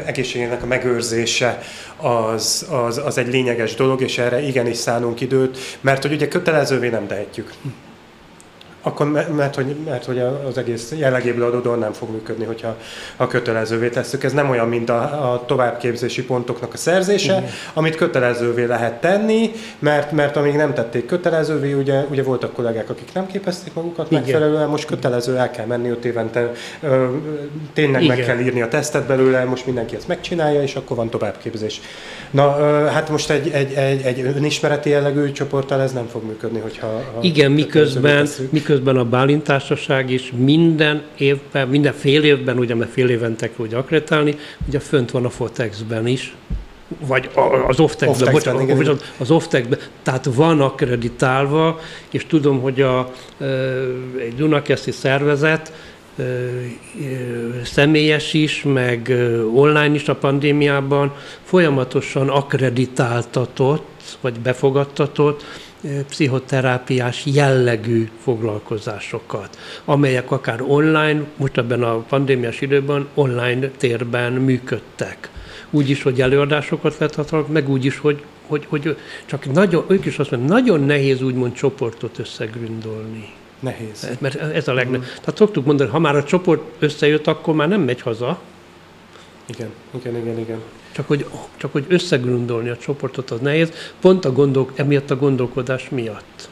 [0.05, 1.59] egészségének a megőrzése
[1.97, 6.89] az, az, az egy lényeges dolog, és erre igenis szánunk időt, mert hogy ugye kötelezővé
[6.89, 7.51] nem tehetjük.
[8.85, 12.77] Akkor, mert hogy, mert hogy az egész jellegéből adódóan nem fog működni, hogyha
[13.15, 14.23] ha kötelezővé tesszük.
[14.23, 17.49] Ez nem olyan, mint a, a továbbképzési pontoknak a szerzése, Igen.
[17.73, 23.13] amit kötelezővé lehet tenni, mert, mert amíg nem tették kötelezővé, ugye, ugye voltak kollégák, akik
[23.13, 24.21] nem képezték magukat Igen.
[24.21, 27.05] megfelelően, most kötelező, el kell menni ott évente, ö,
[27.73, 28.17] tényleg Igen.
[28.17, 31.81] meg kell írni a tesztet belőle, most mindenki ezt megcsinálja, és akkor van továbbképzés.
[32.31, 36.59] Na, ö, hát most egy, egy, egy, egy önismereti jellegű csoporttal ez nem fog működni,
[36.59, 37.03] hogyha...
[37.21, 43.09] Igen, miközben, miközben közben a Bálintársaság is minden évben, minden fél évben, ugye, mert fél
[43.09, 44.35] évente kell úgy akreditálni,
[44.67, 46.35] ugye fönt van a Fotexben is,
[47.07, 47.29] vagy
[47.67, 51.79] az Oftexben, bocsánat, az Oftexben, tehát van akkreditálva,
[52.11, 53.11] és tudom, hogy a,
[54.19, 55.73] egy Dunakeszi szervezet,
[57.63, 59.13] személyes is, meg
[59.53, 65.43] online is a pandémiában folyamatosan akkreditáltatott, vagy befogadtatott
[66.09, 75.29] pszichoterápiás jellegű foglalkozásokat, amelyek akár online, most ebben a pandémiás időben online térben működtek.
[75.69, 80.19] Úgy is, hogy előadásokat vethatnak, meg úgy is, hogy, hogy, hogy csak nagyon, ők is
[80.19, 83.33] azt mondják, nagyon nehéz úgymond csoportot összegründolni.
[83.59, 84.09] Nehéz.
[84.19, 85.03] Mert ez a legnagyobb.
[85.03, 85.19] Mm.
[85.19, 88.39] Tehát szoktuk mondani, ha már a csoport összejött, akkor már nem megy haza.
[89.45, 90.61] Igen, igen, igen, igen.
[90.91, 91.27] Csak hogy,
[91.57, 96.49] csak hogy összegrundolni a csoportot az nehéz, pont a gondol, emiatt a gondolkodás miatt.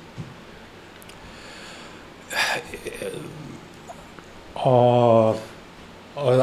[4.53, 5.35] A,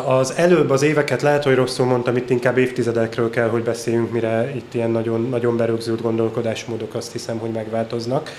[0.06, 4.52] az előbb az éveket lehet, hogy rosszul mondtam, itt inkább évtizedekről kell, hogy beszéljünk, mire
[4.54, 8.30] itt ilyen nagyon, nagyon berögzült gondolkodásmódok azt hiszem, hogy megváltoznak.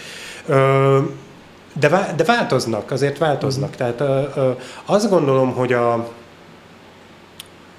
[1.80, 3.74] De, de változnak, azért változnak.
[3.80, 3.96] Uh-huh.
[3.96, 6.08] Tehát azt gondolom, hogy a,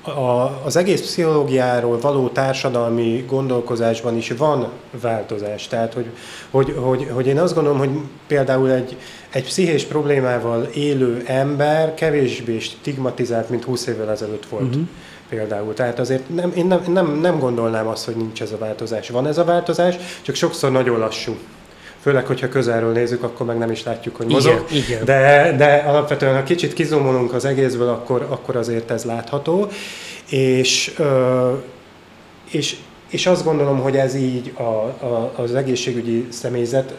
[0.03, 4.69] a, az egész pszichológiáról való társadalmi gondolkozásban is van
[5.01, 5.67] változás.
[5.67, 6.07] Tehát, hogy,
[6.51, 7.91] hogy, hogy, hogy én azt gondolom, hogy
[8.27, 8.97] például egy,
[9.31, 14.69] egy pszichés problémával élő ember kevésbé stigmatizált, mint 20 évvel ezelőtt volt.
[14.69, 14.89] Uh-huh.
[15.29, 15.75] Például.
[15.75, 19.09] Tehát azért nem, én nem, nem, nem gondolnám azt, hogy nincs ez a változás.
[19.09, 21.37] Van ez a változás, csak sokszor nagyon lassú
[22.01, 24.65] főleg, hogyha közelről nézzük, akkor meg nem is látjuk, hogy mozog.
[24.71, 25.05] Igen, igen.
[25.05, 29.69] De, de alapvetően, ha kicsit kizomolunk az egészből, akkor, akkor azért ez látható.
[30.29, 30.95] És,
[32.51, 32.77] és,
[33.09, 36.95] és azt gondolom, hogy ez így a, a, az egészségügyi személyzet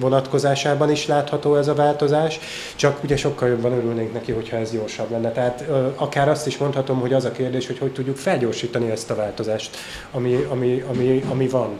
[0.00, 2.38] vonatkozásában is látható ez a változás,
[2.76, 5.32] csak ugye sokkal jobban örülnénk neki, hogyha ez gyorsabb lenne.
[5.32, 9.14] Tehát akár azt is mondhatom, hogy az a kérdés, hogy hogy tudjuk felgyorsítani ezt a
[9.14, 9.76] változást,
[10.12, 11.78] ami, ami, ami, ami van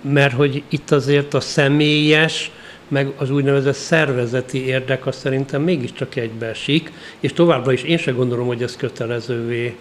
[0.00, 2.50] mert hogy itt azért a személyes,
[2.88, 8.46] meg az úgynevezett szervezeti érdek az szerintem mégiscsak egybeesik, és továbbra is én sem gondolom,
[8.46, 9.76] hogy ez kötelezővé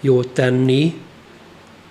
[0.00, 0.94] jó tenni,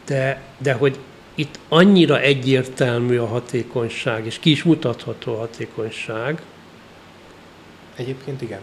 [0.05, 0.97] de, de hogy
[1.35, 6.41] itt annyira egyértelmű a hatékonyság, és ki is mutatható a hatékonyság.
[7.95, 8.59] Egyébként igen.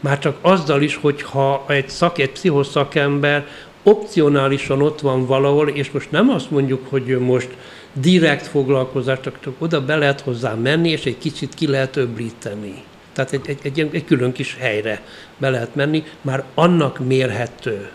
[0.00, 3.46] Már csak azzal is, hogyha egy, szak, egy pszichoszakember
[3.82, 7.48] opcionálisan ott van valahol, és most nem azt mondjuk, hogy ő most
[7.94, 12.82] direkt foglalkozást, csak oda be lehet hozzá menni, és egy kicsit ki lehet öblíteni.
[13.12, 15.02] Tehát egy, egy, egy, egy külön kis helyre
[15.38, 17.88] be lehet menni, már annak mérhető,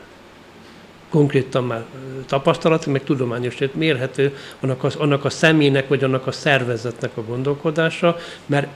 [1.10, 1.84] konkrétan már
[2.28, 8.18] tapasztalat, meg tudományos mérhető annak, az, annak a személynek, vagy annak a szervezetnek a gondolkodása,
[8.46, 8.68] mert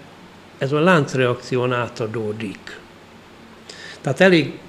[0.57, 2.79] ez a láncreakción átadódik.
[4.01, 4.59] Tehát elég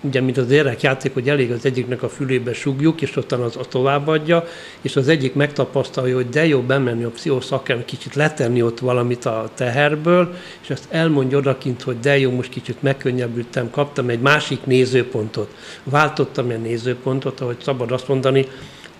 [0.00, 3.66] ugye, mint az játék, hogy elég az egyiknek a fülébe sugjuk, és ottan az, az
[3.68, 4.44] továbbadja,
[4.80, 9.50] és az egyik megtapasztalja, hogy de jó bemenni a pszichoszakem, kicsit letenni ott valamit a
[9.54, 15.54] teherből, és ezt elmondja odakint, hogy de jó, most kicsit megkönnyebbültem, kaptam egy másik nézőpontot.
[15.84, 18.46] Váltottam egy nézőpontot, ahogy szabad azt mondani,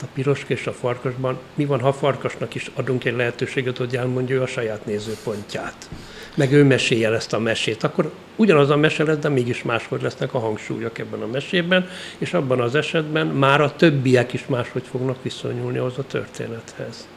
[0.03, 3.97] a piroska és a farkasban mi van, ha a farkasnak is adunk egy lehetőséget, hogy
[3.97, 5.89] elmondja a saját nézőpontját.
[6.35, 7.83] Meg ő mesélje ezt a mesét.
[7.83, 11.89] Akkor ugyanaz a mese lesz, de mégis máshogy lesznek a hangsúlyok ebben a mesében,
[12.19, 17.09] és abban az esetben már a többiek is máshogy fognak viszonyulni ahhoz a történethez.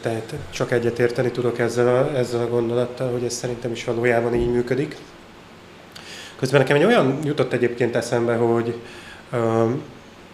[0.00, 4.50] Tehát csak egyetérteni tudok ezzel a, ezzel a gondolattal, hogy ez szerintem is valójában így
[4.50, 4.96] működik.
[6.36, 8.74] Közben nekem egy olyan jutott egyébként eszembe, hogy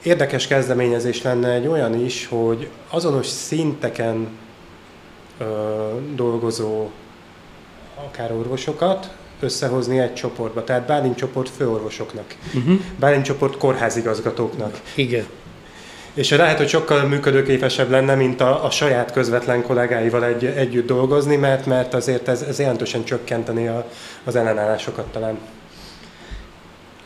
[0.03, 4.29] érdekes kezdeményezés lenne egy olyan is, hogy azonos szinteken
[6.15, 6.89] dolgozó
[8.07, 10.65] akár orvosokat összehozni egy csoportba.
[10.65, 12.81] Tehát Bálint csoport főorvosoknak, uh-huh.
[12.99, 14.81] Bálint csoport kórházigazgatóknak.
[14.95, 15.27] Igen.
[16.15, 21.37] És lehet, hogy sokkal működőképesebb lenne, mint a, a saját közvetlen kollégáival egy, együtt dolgozni,
[21.37, 23.87] mert, mert azért ez, ez jelentősen csökkenteni a,
[24.25, 25.39] az ellenállásokat talán.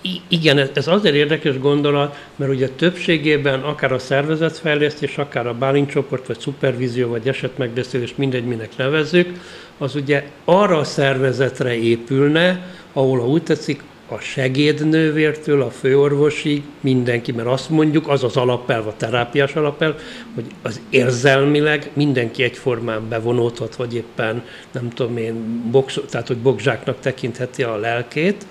[0.02, 6.26] I- igen, ez azért érdekes gondolat, mert ugye többségében akár a szervezetfejlesztés, akár a bálincsoport,
[6.26, 9.40] vagy szupervízió, vagy esetmegbeszélés, mindegy, minek nevezzük,
[9.78, 17.32] az ugye arra a szervezetre épülne, ahol, ha úgy tetszik, a segédnővértől a főorvosig mindenki,
[17.32, 19.94] mert azt mondjuk, az az alapelv, a terápiás alapelv,
[20.34, 24.42] hogy az érzelmileg mindenki egyformán bevonódhat, vagy éppen
[24.72, 28.46] nem tudom én, box, tehát hogy bogzsáknak tekintheti a lelkét,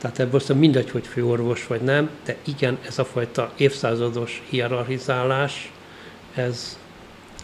[0.00, 5.72] tehát ebből aztán mindegy, hogy főorvos vagy nem, de igen, ez a fajta évszázados hierarchizálás,
[6.34, 6.78] ez,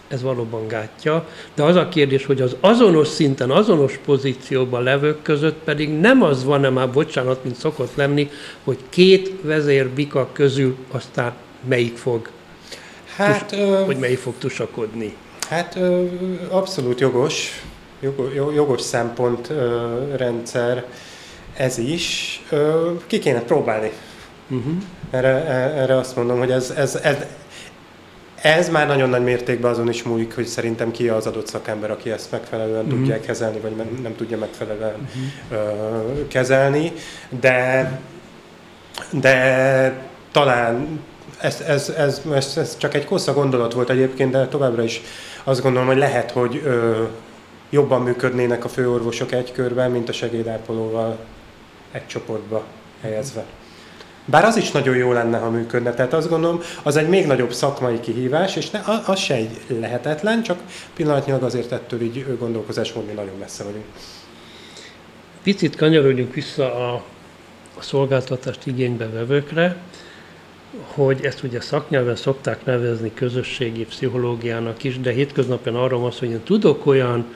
[0.09, 1.29] ez valóban gátja.
[1.55, 6.45] De az a kérdés, hogy az azonos szinten, azonos pozícióban levők között pedig nem az
[6.45, 8.31] van-e már, bocsánat, mint szokott lenni,
[8.65, 11.33] hogy két vezérbika közül aztán
[11.69, 12.29] melyik fog,
[13.17, 15.17] hát, tus, ö, hogy melyik fog tusakodni.
[15.49, 16.05] Hát ö,
[16.49, 17.63] abszolút jogos,
[18.55, 20.85] jogos szempontrendszer
[21.57, 22.41] ez is.
[22.51, 23.91] Ö, ki kéne próbálni.
[24.49, 24.75] Uh-huh.
[25.11, 25.45] Erre,
[25.75, 27.17] erre azt mondom, hogy ez, ez, ez,
[28.43, 32.11] ez már nagyon nagy mértékben azon is múlik, hogy szerintem ki az adott szakember, aki
[32.11, 32.99] ezt megfelelően uh-huh.
[32.99, 35.09] tudja kezelni, vagy nem tudja megfelelően
[35.51, 36.29] uh-huh.
[36.29, 36.93] kezelni,
[37.41, 37.91] de,
[39.11, 39.93] de
[40.33, 41.01] talán
[41.41, 45.01] ez, ez, ez, ez, ez csak egy kossza gondolat volt egyébként, de továbbra is
[45.45, 47.03] azt gondolom, hogy lehet, hogy ö,
[47.71, 51.19] jobban működnének a főorvosok egy körben, mint a segédápolóval
[51.95, 52.65] egy csoportba
[53.01, 53.45] helyezve.
[54.25, 55.95] Bár az is nagyon jó lenne, ha működne.
[55.95, 60.43] Tehát azt gondolom, az egy még nagyobb szakmai kihívás, és ne, az se egy lehetetlen,
[60.43, 60.59] csak
[60.95, 63.85] pillanatnyilag azért ettől így gondolkozásmódni nagyon messze vagyunk.
[65.43, 66.95] Picit kanyarodjunk vissza a,
[67.79, 69.77] a szolgáltatást igénybe vevőkre,
[70.87, 76.31] hogy ezt ugye szaknyelven szokták nevezni közösségi pszichológiának is, de hétköznapen arra van szó, hogy
[76.31, 77.35] én tudok olyan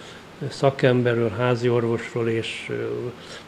[0.48, 2.70] szakemberről, házi orvosról, és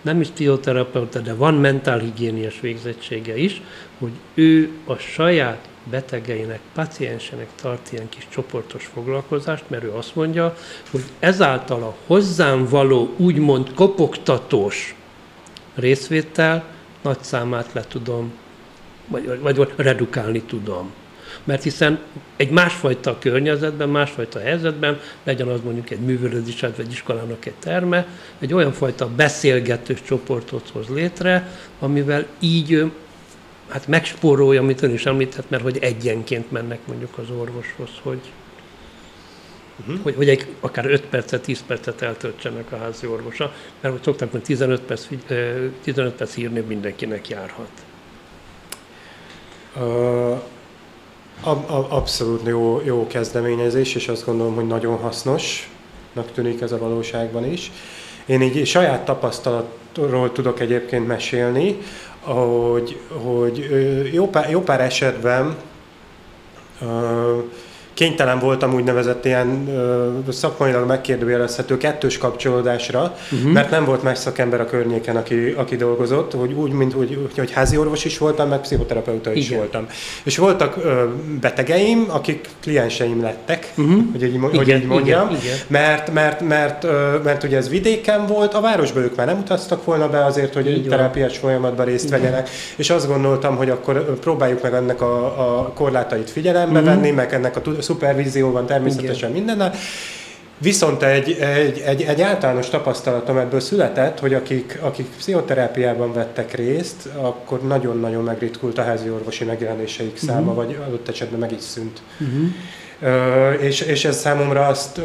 [0.01, 3.62] nem is pszichoterapeuta, de van mentálhigiéniás végzettsége is,
[3.99, 10.57] hogy ő a saját betegeinek, paciensenek tart ilyen kis csoportos foglalkozást, mert ő azt mondja,
[10.91, 14.95] hogy ezáltal a hozzám való úgymond kopogtatós
[15.74, 16.64] részvétel
[17.03, 18.32] nagy számát le tudom,
[19.07, 20.93] vagy, vagy redukálni tudom
[21.45, 21.99] mert hiszen
[22.36, 28.07] egy másfajta környezetben, másfajta helyzetben, legyen az mondjuk egy művelődés, vagy egy iskolának egy terme,
[28.38, 32.93] egy olyan fajta beszélgetős csoportot hoz létre, amivel így
[33.68, 38.20] hát megspórolja, amit ön is említett, mert hogy egyenként mennek mondjuk az orvoshoz, hogy,
[39.80, 40.03] uh-huh.
[40.03, 44.32] hogy, hogy egy, akár 5 percet, 10 percet eltöltsenek a házi orvosa, mert hogy szokták
[44.32, 45.07] mondani, 15 perc,
[45.82, 47.70] 15 perc írni mindenkinek járhat.
[49.76, 50.43] Uh
[51.88, 57.72] Abszolút jó, jó kezdeményezés, és azt gondolom, hogy nagyon hasznosnak tűnik ez a valóságban is.
[58.26, 61.78] Én így saját tapasztalatról tudok egyébként mesélni,
[62.20, 63.68] hogy, hogy
[64.12, 65.57] jó pár, jó pár esetben
[68.01, 73.53] kénytelen voltam úgynevezett ilyen ö, szakmailag megkérdőjelezhető kettős kapcsolódásra, uh-huh.
[73.53, 77.53] mert nem volt más szakember a környéken, aki, aki dolgozott, hogy úgy, mint hogy, hogy
[77.53, 79.59] házi orvos is voltam, meg pszichoterapeuta is Igen.
[79.59, 79.86] voltam.
[80.22, 81.05] És voltak ö,
[81.40, 84.03] betegeim, akik klienseim lettek, uh-huh.
[84.12, 85.57] hogy, így, hogy Igen, így mondjam, Igen, Igen.
[85.66, 89.84] Mert, mert, mert, ö, mert ugye ez vidéken volt, a városba ők már nem utaztak
[89.84, 92.20] volna be azért, hogy egy terápiás folyamatban részt Igen.
[92.20, 96.94] vegyenek, és azt gondoltam, hogy akkor próbáljuk meg ennek a, a korlátait figyelembe uh-huh.
[96.94, 97.61] venni, meg ennek a
[97.91, 99.43] szupervízió van természetesen Igen.
[99.43, 99.74] mindennel.
[100.59, 107.09] Viszont egy, egy, egy, egy általános tapasztalatom ebből született, hogy akik, akik pszichoterápiában vettek részt,
[107.16, 110.28] akkor nagyon-nagyon megritkult a házi orvosi megjelenéseik uh-huh.
[110.28, 112.03] száma, vagy adott esetben meg is szűnt.
[112.20, 113.62] Uh-huh.
[113.62, 115.01] és, és ez számomra azt,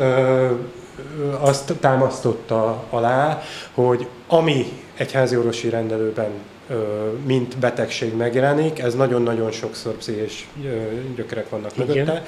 [1.40, 3.42] azt támasztotta alá,
[3.74, 4.66] hogy ami
[4.98, 6.30] egy házi orvosi rendelőben
[7.26, 10.48] mint betegség megjelenik, ez nagyon-nagyon sokszor pszichés
[11.16, 12.26] gyökerek vannak mögötte.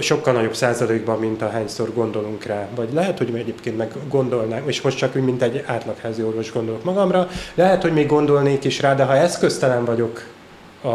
[0.00, 2.68] Sokkal nagyobb százalékban, mint ahányszor gondolunk rá.
[2.74, 6.84] Vagy lehet, hogy egyébként meg gondolnánk, és most csak úgy, mint egy átlagházi orvos gondolok
[6.84, 10.22] magamra, lehet, hogy még gondolnék is rá, de ha eszköztelen vagyok
[10.80, 10.88] a,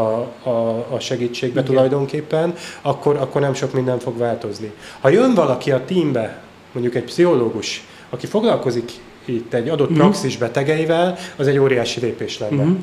[0.50, 1.74] a, a segítségbe Igen.
[1.74, 4.72] tulajdonképpen, akkor, akkor nem sok minden fog változni.
[5.00, 6.42] Ha jön valaki a teambe,
[6.72, 8.92] mondjuk egy pszichológus, aki foglalkozik
[9.26, 10.06] itt egy adott uh-huh.
[10.06, 12.62] praxis betegeivel, az egy óriási lépés lenne.
[12.62, 12.78] Uh-huh.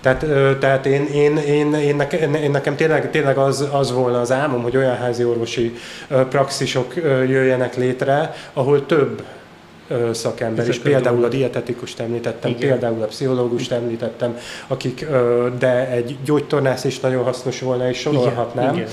[0.00, 0.26] Tehát,
[0.58, 4.62] tehát én, én, én, én, nekem, én nekem tényleg, tényleg az, az volna az álmom,
[4.62, 5.74] hogy olyan házi orvosi
[6.08, 6.94] praxisok
[7.26, 9.22] jöjjenek létre, ahol több
[10.12, 12.68] szakember, és például a dietetikust említettem, Igen.
[12.68, 15.06] például a pszichológust említettem, akik,
[15.58, 18.74] de egy gyógytornász is nagyon hasznos volna, és sorolhatnám.
[18.74, 18.76] Igen.
[18.76, 18.88] Igen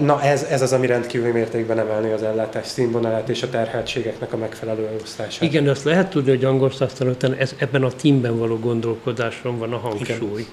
[0.00, 4.36] na ez, ez az, ami rendkívüli mértékben emelni az ellátás színvonalát és a terheltségeknek a
[4.36, 5.42] megfelelő elosztását.
[5.42, 9.78] Igen, azt lehet tudni, hogy angol szakterületen ez, ebben a teamben való gondolkodáson van a
[9.78, 10.40] hangsúly.
[10.40, 10.52] Igen.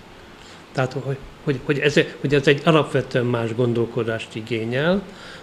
[0.71, 5.01] Tehát, hogy, hogy, hogy, ez, hogy ez egy alapvetően más gondolkodást igényel,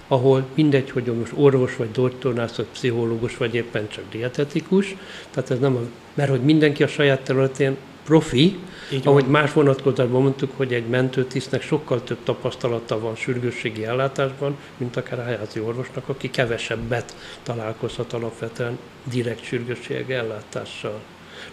[0.09, 4.97] ahol mindegy, hogy most orvos, vagy doktornász, vagy pszichológus, vagy éppen csak dietetikus,
[5.31, 5.81] tehát ez nem, a,
[6.15, 8.59] mert hogy mindenki a saját területén profi,
[8.93, 9.31] így ahogy van.
[9.31, 15.37] más vonatkozásban mondtuk, hogy egy mentőtisztnek sokkal több tapasztalata van sürgősségi ellátásban, mint akár a
[15.37, 18.79] házi orvosnak, aki kevesebbet találkozhat alapvetően
[19.11, 21.01] direkt sürgősségi ellátással.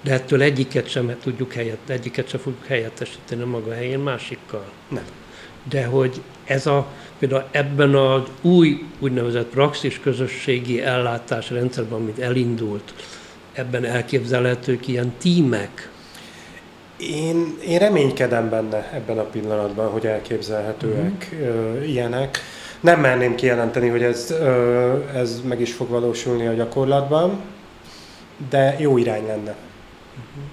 [0.01, 4.65] De ettől egyiket sem tudjuk helyet, egyiket sem fogjuk helyettesíteni maga helyén másikkal.
[4.87, 5.05] Nem.
[5.69, 6.87] De hogy ez a,
[7.19, 12.93] például ebben az új úgynevezett praxis közösségi ellátás rendszerben, amit elindult,
[13.53, 15.88] ebben elképzelhetők ilyen tímek,
[16.99, 21.89] én, én reménykedem benne ebben a pillanatban, hogy elképzelhetőek uh-huh.
[21.89, 22.37] ilyenek.
[22.79, 24.33] Nem merném kijelenteni, hogy ez,
[25.13, 27.41] ez meg is fog valósulni a gyakorlatban,
[28.49, 29.55] de jó irány lenne.
[30.15, 30.43] Uh-huh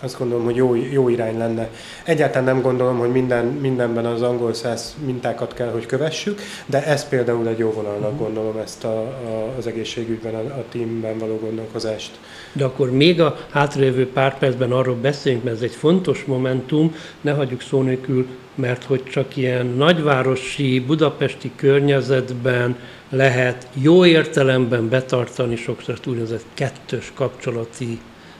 [0.00, 1.70] azt gondolom, hogy jó, jó irány lenne.
[2.04, 7.08] Egyáltalán nem gondolom, hogy minden, mindenben az angol száz mintákat kell, hogy kövessük, de ez
[7.08, 8.18] például egy jó vonalnak uh-huh.
[8.18, 12.18] gondolom ezt a, a, az egészségügyben, a, a teamben való gondolkozást.
[12.56, 17.32] De akkor még a hátralévő pár percben arról beszéljünk, mert ez egy fontos momentum, ne
[17.32, 22.76] hagyjuk szó nélkül, mert hogy csak ilyen nagyvárosi, budapesti környezetben
[23.08, 27.98] lehet jó értelemben betartani sokszor úgynevezett kettős kapcsolati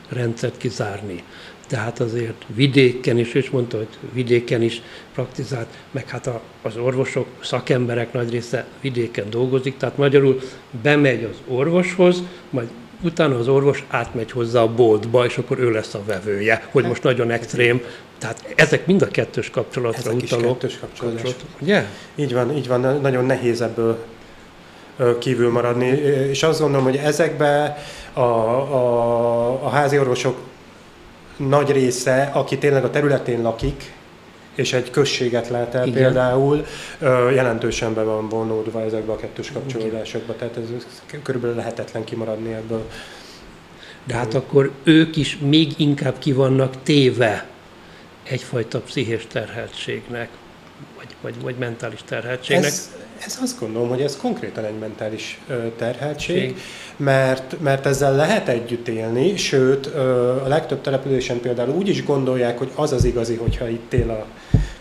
[0.09, 1.23] rendszert kizárni.
[1.69, 4.83] Tehát azért vidéken is, és mondta, hogy vidéken is
[5.15, 6.31] praktizált, meg hát
[6.63, 10.41] az orvosok, szakemberek nagy része vidéken dolgozik, tehát magyarul
[10.83, 12.69] bemegy az orvoshoz, majd
[13.03, 17.03] utána az orvos átmegy hozzá a boltba, és akkor ő lesz a vevője, hogy most
[17.03, 17.83] nagyon extrém.
[18.19, 20.43] Tehát ezek mind a kettős kapcsolatra ezek utaló.
[20.43, 21.45] Is kettős kapcsolat.
[21.61, 21.85] Ugye?
[22.15, 24.05] Így van, így van, nagyon nehéz ebből
[25.19, 25.87] kívül maradni,
[26.31, 27.79] és azt gondolom, hogy ezekbe
[28.13, 30.37] a, a, a házi orvosok
[31.37, 33.95] nagy része, aki tényleg a területén lakik,
[34.57, 36.03] és egy községet lát el Igen.
[36.03, 36.67] például,
[37.35, 40.87] jelentősen be van vonódva ezekbe a kettős kapcsolódásokba, tehát ez
[41.23, 42.89] körülbelül lehetetlen kimaradni ebből.
[44.05, 47.47] De hát akkor ők is még inkább ki vannak téve
[48.23, 50.29] egyfajta pszichés terheltségnek,
[50.97, 52.67] vagy, vagy, vagy mentális terheltségnek.
[52.67, 52.91] Ez,
[53.25, 55.41] ez azt gondolom, hogy ez konkrétan egy mentális
[55.77, 56.57] terheltség,
[56.97, 62.71] mert, mert ezzel lehet együtt élni, sőt a legtöbb településen például úgy is gondolják, hogy
[62.75, 64.27] az az igazi, hogyha itt él a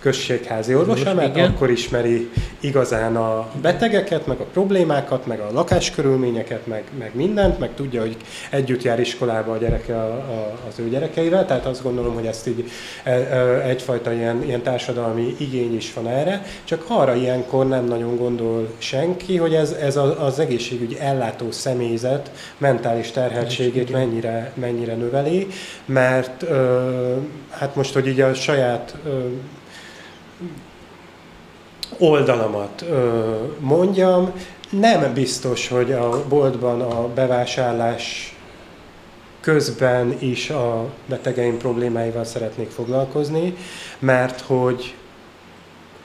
[0.05, 1.51] községházi orvosa, mert igen.
[1.51, 2.29] akkor ismeri
[2.59, 8.17] igazán a betegeket, meg a problémákat, meg a lakáskörülményeket, meg, meg mindent, meg tudja, hogy
[8.49, 12.47] együtt jár iskolába a gyereke a, a, az ő gyerekeivel, tehát azt gondolom, hogy ezt
[12.47, 12.71] így
[13.03, 18.17] e, e, egyfajta ilyen, ilyen társadalmi igény is van erre, csak arra ilyenkor nem nagyon
[18.17, 25.47] gondol senki, hogy ez, ez az egészségügy ellátó személyzet mentális terheltségét mennyire, mennyire növeli,
[25.85, 26.45] mert
[27.49, 28.95] hát most, hogy így a saját
[31.97, 32.85] oldalamat
[33.59, 34.31] mondjam,
[34.69, 38.35] nem biztos, hogy a boltban a bevásárlás
[39.41, 43.55] közben is a betegeim problémáival szeretnék foglalkozni,
[43.99, 44.95] mert hogy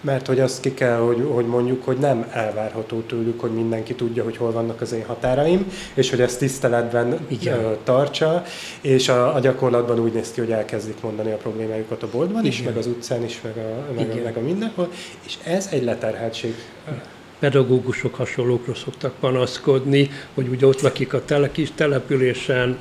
[0.01, 4.24] mert hogy azt ki kell, hogy, hogy mondjuk, hogy nem elvárható tőlük, hogy mindenki tudja,
[4.24, 7.76] hogy hol vannak az én határaim, és hogy ezt tiszteletben Igen.
[7.84, 8.44] tartsa,
[8.80, 12.53] és a, a gyakorlatban úgy néz ki, hogy elkezdik mondani a problémájukat a boltban Igen.
[12.53, 14.90] is, meg az utcán is, meg a, meg, a, meg a mindenhol,
[15.26, 16.55] és ez egy leterheltség
[17.38, 22.76] pedagógusok hasonlókról szoktak panaszkodni, hogy ugye ott lakik a tele, kis településen,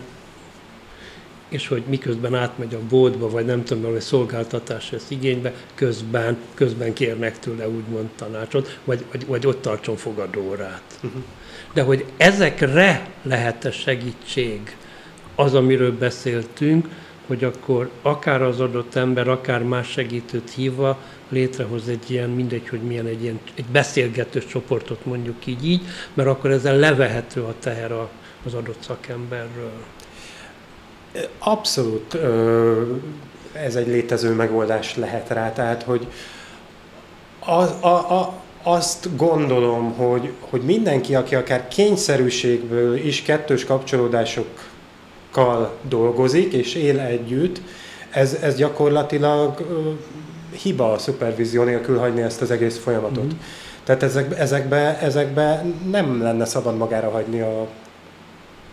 [1.49, 6.93] és hogy miközben átmegy a boltba, vagy nem tudom, hogy szolgáltatás ezt igénybe, közben, közben
[6.93, 10.99] kérnek tőle úgymond tanácsot, vagy, vagy, vagy ott tartson fogadórát.
[11.03, 11.21] Uh-huh.
[11.73, 14.77] De hogy ezekre lehet -e segítség,
[15.35, 16.87] az, amiről beszéltünk,
[17.27, 22.81] hogy akkor akár az adott ember, akár más segítőt hívva létrehoz egy ilyen, mindegy, hogy
[22.81, 25.81] milyen egy ilyen egy beszélgető csoportot mondjuk így, így
[26.13, 27.91] mert akkor ezzel levehető a teher
[28.45, 29.83] az adott szakemberről.
[31.39, 32.17] Abszolút
[33.53, 36.07] ez egy létező megoldás lehet rá, tehát hogy
[37.39, 38.33] az, a, a,
[38.63, 47.61] azt gondolom, hogy, hogy mindenki, aki akár kényszerűségből is kettős kapcsolódásokkal dolgozik és él együtt,
[48.09, 49.65] ez, ez gyakorlatilag
[50.61, 53.23] hiba a szupervízió nélkül hagyni ezt az egész folyamatot.
[53.23, 53.37] Mm-hmm.
[53.83, 57.67] Tehát ezek, ezekbe, ezekbe nem lenne szabad magára hagyni a,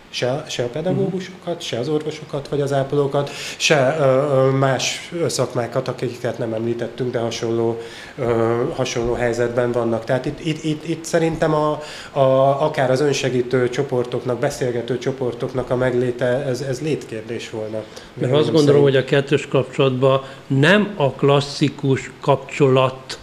[0.09, 6.37] se, se a pedagógusokat, se az orvosokat, vagy az ápolókat, se ö, más szakmákat, akiket
[6.37, 7.77] nem említettünk, de hasonló,
[8.17, 10.03] ö, hasonló helyzetben vannak.
[10.03, 11.79] Tehát itt, itt, itt, itt szerintem a,
[12.11, 12.21] a,
[12.65, 17.83] akár az önsegítő csoportoknak, beszélgető csoportoknak a megléte, ez, ez létkérdés volna.
[18.13, 18.83] Mert azt gondolom, szerint.
[18.83, 23.19] hogy a kettős kapcsolatban nem a klasszikus kapcsolat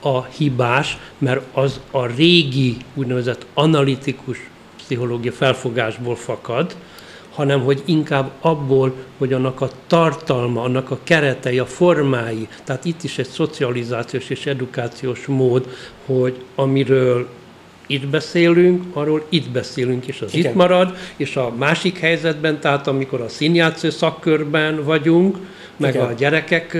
[0.00, 4.38] a hibás, mert az a régi úgynevezett analitikus
[4.84, 6.76] pszichológia felfogásból fakad,
[7.34, 13.02] hanem hogy inkább abból, hogy annak a tartalma, annak a keretei, a formái, tehát itt
[13.02, 15.76] is egy szocializációs és edukációs mód,
[16.06, 17.28] hogy amiről
[17.86, 20.50] itt beszélünk, arról itt beszélünk, és az Igen.
[20.50, 25.36] itt marad, és a másik helyzetben, tehát amikor a színjátszó szakkörben vagyunk,
[25.76, 26.06] meg Igen.
[26.06, 26.78] a gyerekek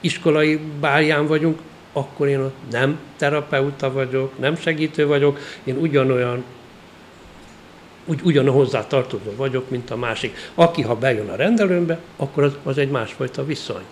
[0.00, 1.58] iskolai bálján vagyunk,
[1.92, 6.44] akkor én nem terapeuta vagyok, nem segítő vagyok, én ugyanolyan
[8.04, 10.36] úgy, ugyan hozzá tartozó vagyok, mint a másik.
[10.54, 13.82] Aki, ha bejön a rendelőmbe, akkor az, az egy másfajta viszony.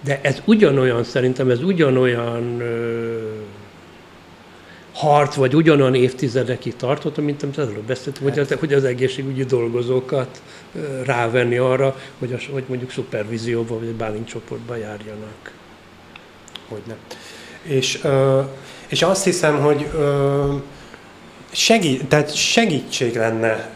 [0.00, 3.18] De ez ugyanolyan, szerintem ez ugyanolyan ö,
[4.92, 10.42] harc, vagy ugyanolyan évtizedekig tartott, mint amit előbb beszéltünk, hogy, az, hogy az egészségügyi dolgozókat
[10.74, 15.52] ö, rávenni arra, hogy, a, hogy mondjuk szupervízióba vagy bálint csoportba járjanak.
[16.68, 16.96] Hogyne.
[17.62, 18.40] És, ö,
[18.86, 20.54] és azt hiszem, hogy ö,
[21.54, 23.72] segít, tehát segítség lenne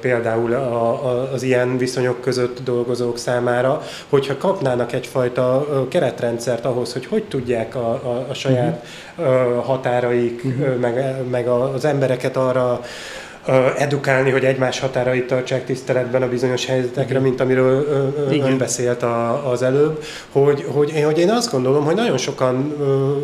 [0.00, 7.06] például a, a, az ilyen viszonyok között dolgozók számára, hogyha kapnának egyfajta keretrendszert ahhoz, hogy
[7.06, 8.86] hogy tudják a, a, a saját
[9.16, 9.64] uh-huh.
[9.64, 10.76] határaik, uh-huh.
[10.76, 12.80] meg, meg az embereket arra
[13.76, 17.86] edukálni, hogy egymás határait tartsák tiszteletben a bizonyos helyzetekre, mint amiről
[18.30, 22.74] ön beszélt a, az előbb, hogy, hogy, hogy én azt gondolom, hogy nagyon sokan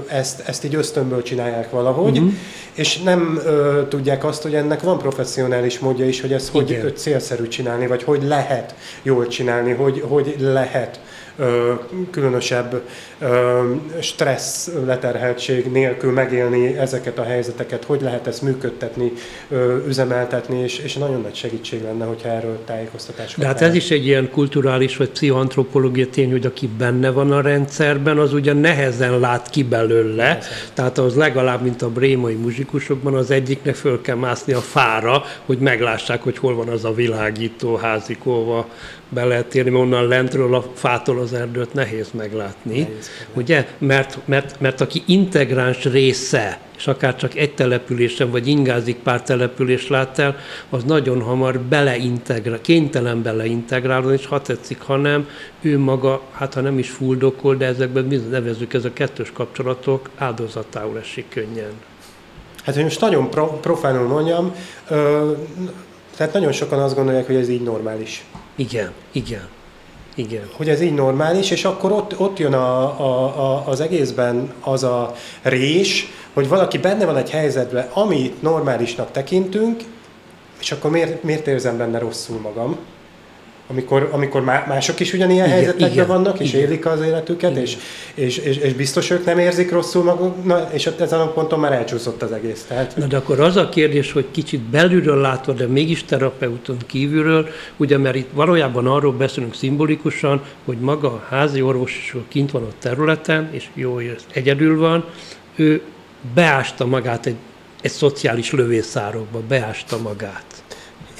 [0.08, 2.32] ezt, ezt így ösztönből csinálják valahogy, uh-huh.
[2.74, 3.40] és nem
[3.88, 6.82] tudják azt, hogy ennek van professzionális módja is, hogy ezt Igen.
[6.82, 11.00] hogy célszerű csinálni, vagy hogy lehet jól csinálni, hogy, hogy lehet
[12.10, 12.82] különösebb
[14.00, 19.12] stressz leterheltség nélkül megélni ezeket a helyzeteket, hogy lehet ezt működtetni,
[19.86, 24.06] üzemeltetni, és, és nagyon nagy segítség lenne, hogyha erről tájékoztatás De hát ez is egy
[24.06, 29.50] ilyen kulturális vagy pszichoantropológia tény, hogy aki benne van a rendszerben, az ugye nehezen lát
[29.50, 30.50] ki belőle, nehezen.
[30.74, 35.58] tehát az legalább, mint a brémai muzsikusokban, az egyiknek föl kell mászni a fára, hogy
[35.58, 38.68] meglássák, hogy hol van az a világító házikóva,
[39.10, 43.66] be lehet térni, mert onnan lentről a fától az erdőt nehéz meglátni, nehéz, ugye?
[43.78, 49.88] Mert, mert, mert aki integráns része, és akár csak egy településen, vagy ingázik pár település
[49.88, 50.36] lát el,
[50.68, 55.28] az nagyon hamar beleintegrál, kénytelen beleintegrálni, és ha tetszik, ha nem,
[55.60, 60.10] ő maga, hát ha nem is fuldokol, de ezekben mi nevezük, ez a kettős kapcsolatok
[60.16, 61.72] áldozatául esik könnyen.
[62.64, 64.54] Hát, hogy most nagyon pro, profánul mondjam,
[64.88, 65.30] ö,
[66.16, 68.24] tehát nagyon sokan azt gondolják, hogy ez így normális.
[68.60, 69.48] Igen, igen.
[70.14, 70.48] Igen.
[70.56, 74.82] Hogy ez így normális, és akkor ott, ott jön a, a, a, az egészben az
[74.82, 79.82] a rés, hogy valaki benne van egy helyzetben, amit normálisnak tekintünk,
[80.60, 82.78] és akkor miért, miért érzem benne rosszul magam?
[83.70, 86.66] Amikor, amikor mások is ugyanilyen igen, helyzetekben igen, vannak, és igen.
[86.66, 87.76] élik az életüket, és,
[88.14, 90.36] és, és, és biztos ők nem érzik rosszul maguk,
[90.72, 92.64] és ott ezen a ponton már elcsúszott az egész.
[92.68, 92.96] Tehát...
[92.96, 97.98] Na de akkor az a kérdés, hogy kicsit belülről látva, de mégis terapeuton kívülről, ugye
[97.98, 102.72] mert itt valójában arról beszélünk szimbolikusan, hogy maga a házi orvos is kint van a
[102.78, 105.04] területen, és jó, hogy egyedül van,
[105.56, 105.82] ő
[106.34, 107.36] beásta magát egy,
[107.80, 110.59] egy szociális lövészárokba, beásta magát.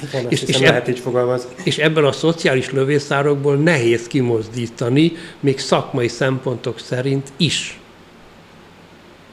[0.09, 1.49] Igen, és, és, lehet így fogalmazni.
[1.63, 7.79] és ebben a szociális lövészárokból nehéz kimozdítani, még szakmai szempontok szerint is.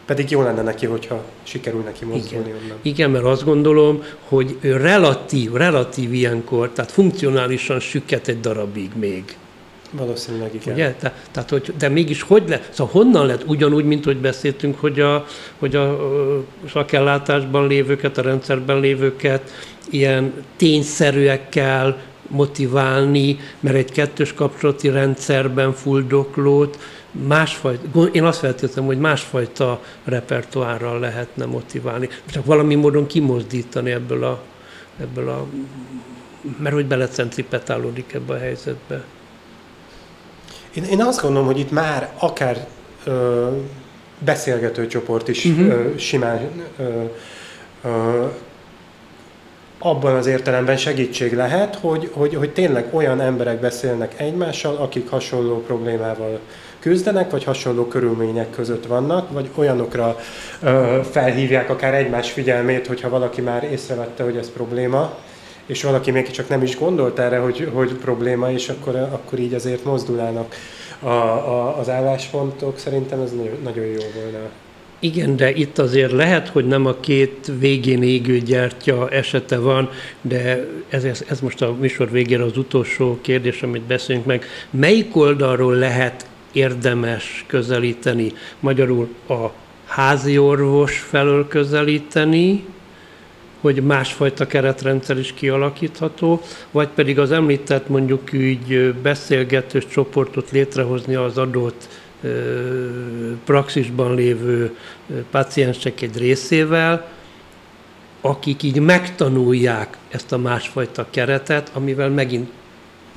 [0.07, 2.61] pedig jó lenne neki, hogyha sikerül neki mozdulni Igen.
[2.65, 2.77] onnan.
[2.83, 9.37] Igen, mert azt gondolom, hogy relatív, relatív ilyenkor, tehát funkcionálisan süket egy darabig még.
[9.91, 10.75] Valószínűleg igen.
[10.75, 10.93] Ugye?
[10.93, 12.69] Te, tehát, hogy, de mégis hogy lehet?
[12.73, 15.27] Szóval honnan lehet ugyanúgy, mint hogy beszéltünk, hogy a,
[15.59, 16.39] hogy a ö,
[16.73, 19.51] szakellátásban lévőket, a rendszerben lévőket
[19.91, 26.79] ilyen tényszerűekkel motiválni, mert egy kettős kapcsolati rendszerben fuldoklót
[27.27, 32.09] másfajta, én azt feltételem, hogy másfajta repertoárral lehetne motiválni.
[32.31, 34.43] Csak valami módon kimozdítani ebből a,
[35.01, 35.47] ebből a
[36.59, 39.05] mert hogy belecentripetálódik ebbe a helyzetbe.
[40.75, 42.67] Én, én azt gondolom, hogy itt már akár
[43.05, 43.49] ö,
[44.19, 45.67] beszélgető csoport is uh-huh.
[45.67, 47.03] ö, simán ö,
[47.85, 48.27] ö,
[49.79, 55.63] abban az értelemben segítség lehet, hogy, hogy, hogy tényleg olyan emberek beszélnek egymással, akik hasonló
[55.63, 56.41] problémával
[56.79, 60.17] küzdenek, vagy hasonló körülmények között vannak, vagy olyanokra
[60.63, 65.19] ö, felhívják akár egymás figyelmét, hogyha valaki már észrevette, hogy ez probléma,
[65.67, 69.55] és valaki még csak nem is gondolt erre, hogy, hogy probléma, és akkor, akkor így
[69.55, 70.55] azért mozdulnának
[71.01, 72.79] a, a, az álláspontok.
[72.79, 74.49] Szerintem ez nagyon jó volna.
[75.01, 79.91] Igen, de itt azért lehet, hogy nem a két végén égő gyertya esete van,
[80.21, 84.45] de ez, ez, ez most a műsor végére az utolsó kérdés, amit beszélünk meg.
[84.71, 88.33] Melyik oldalról lehet érdemes közelíteni?
[88.61, 89.47] Magyarul a
[89.85, 92.65] házi orvos felől közelíteni,
[93.61, 96.41] hogy másfajta keretrendszer is kialakítható,
[96.71, 101.89] vagy pedig az említett mondjuk úgy beszélgetős csoportot létrehozni az adott
[103.45, 104.77] praxisban lévő
[105.31, 107.09] paciensek egy részével,
[108.21, 112.51] akik így megtanulják ezt a másfajta keretet, amivel megint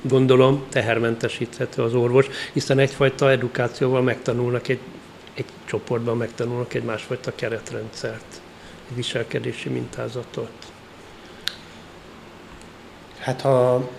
[0.01, 4.79] gondolom tehermentesíthető az orvos, hiszen egyfajta edukációval megtanulnak egy,
[5.33, 8.41] egy csoportban megtanulnak egy másfajta keretrendszert,
[8.89, 10.51] egy viselkedési mintázatot.
[13.19, 13.89] Hát ha,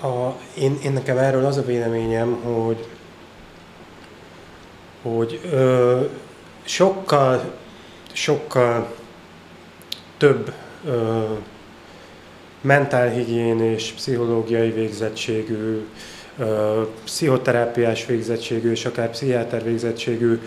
[0.00, 2.86] ha én, én nekem erről az a véleményem, hogy
[5.02, 6.00] hogy ö,
[6.62, 7.52] sokkal,
[8.12, 8.94] sokkal
[10.16, 10.52] több
[10.84, 11.24] ö,
[12.60, 15.86] mentálhigiénés, pszichológiai végzettségű,
[16.38, 20.40] ö, pszichoterápiás végzettségű és akár pszichiáter végzettségű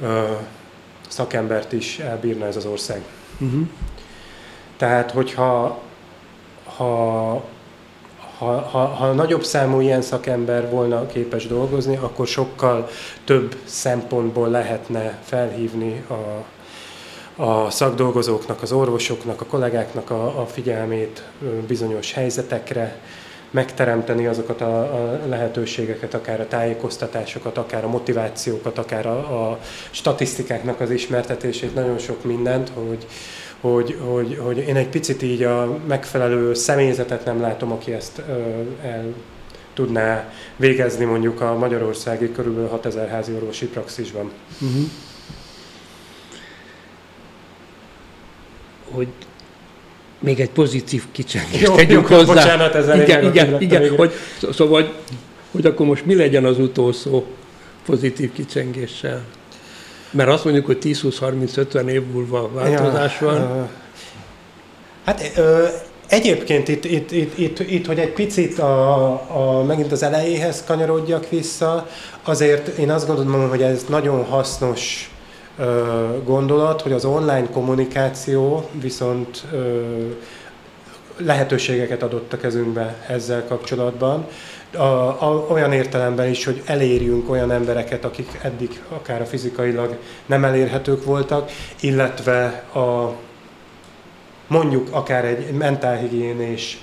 [0.00, 0.32] ö,
[1.08, 3.02] szakembert is elbírna ez az ország.
[3.40, 3.68] Uh-huh.
[4.76, 5.82] Tehát, hogyha
[6.76, 7.44] ha
[8.38, 12.88] ha, ha, ha nagyobb számú ilyen szakember volna képes dolgozni, akkor sokkal
[13.24, 16.44] több szempontból lehetne felhívni a,
[17.42, 21.22] a szakdolgozóknak, az orvosoknak, a kollégáknak a, a figyelmét
[21.66, 23.00] bizonyos helyzetekre,
[23.50, 29.58] megteremteni azokat a, a lehetőségeket, akár a tájékoztatásokat, akár a motivációkat, akár a, a
[29.90, 33.06] statisztikáknak az ismertetését, nagyon sok mindent, hogy,
[33.60, 38.22] hogy, hogy, hogy én egy picit így a megfelelő személyzetet nem látom, aki ezt
[38.82, 39.14] el
[39.74, 44.30] tudná végezni mondjuk a magyarországi körülbelül 6000 házi orvosi praxisban.
[44.60, 44.88] Uh-huh.
[48.90, 49.08] Hogy
[50.18, 52.34] még egy pozitív kicsengést tegyünk hozzá.
[52.34, 54.12] Bocsánat, ez igen, igen, igen, igen, hogy,
[54.52, 54.92] szóval, hogy,
[55.50, 57.26] hogy akkor most mi legyen az utolsó
[57.86, 59.24] pozitív kicsengéssel?
[60.10, 63.68] Mert azt mondjuk, hogy 10-20-30-50 év múlva változás ja, van.
[65.04, 65.66] Hát ö,
[66.08, 71.28] egyébként itt, itt, itt, itt, itt, hogy egy picit a, a, megint az elejéhez kanyarodjak
[71.28, 71.86] vissza,
[72.22, 75.10] azért én azt gondolom, hogy ez nagyon hasznos
[75.58, 75.84] ö,
[76.24, 79.80] gondolat, hogy az online kommunikáció viszont ö,
[81.16, 84.26] lehetőségeket adott a kezünkbe ezzel kapcsolatban
[84.72, 84.82] a,
[85.22, 89.96] a, olyan értelemben is, hogy elérjünk olyan embereket, akik eddig akár a fizikailag
[90.26, 91.50] nem elérhetők voltak,
[91.80, 93.12] illetve a,
[94.46, 96.78] mondjuk akár egy mentálhigiénés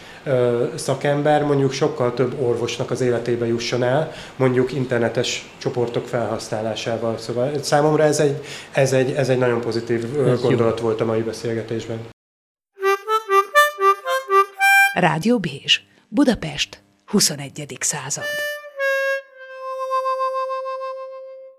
[0.75, 7.17] szakember mondjuk sokkal több orvosnak az életébe jusson el, mondjuk internetes csoportok felhasználásával.
[7.17, 10.85] Szóval számomra ez egy, ez egy, ez egy nagyon pozitív ez gondolat jó.
[10.85, 11.99] volt a mai beszélgetésben.
[14.93, 16.83] Rádió Bézs, Budapest,
[17.15, 17.77] 21.
[17.79, 18.54] század.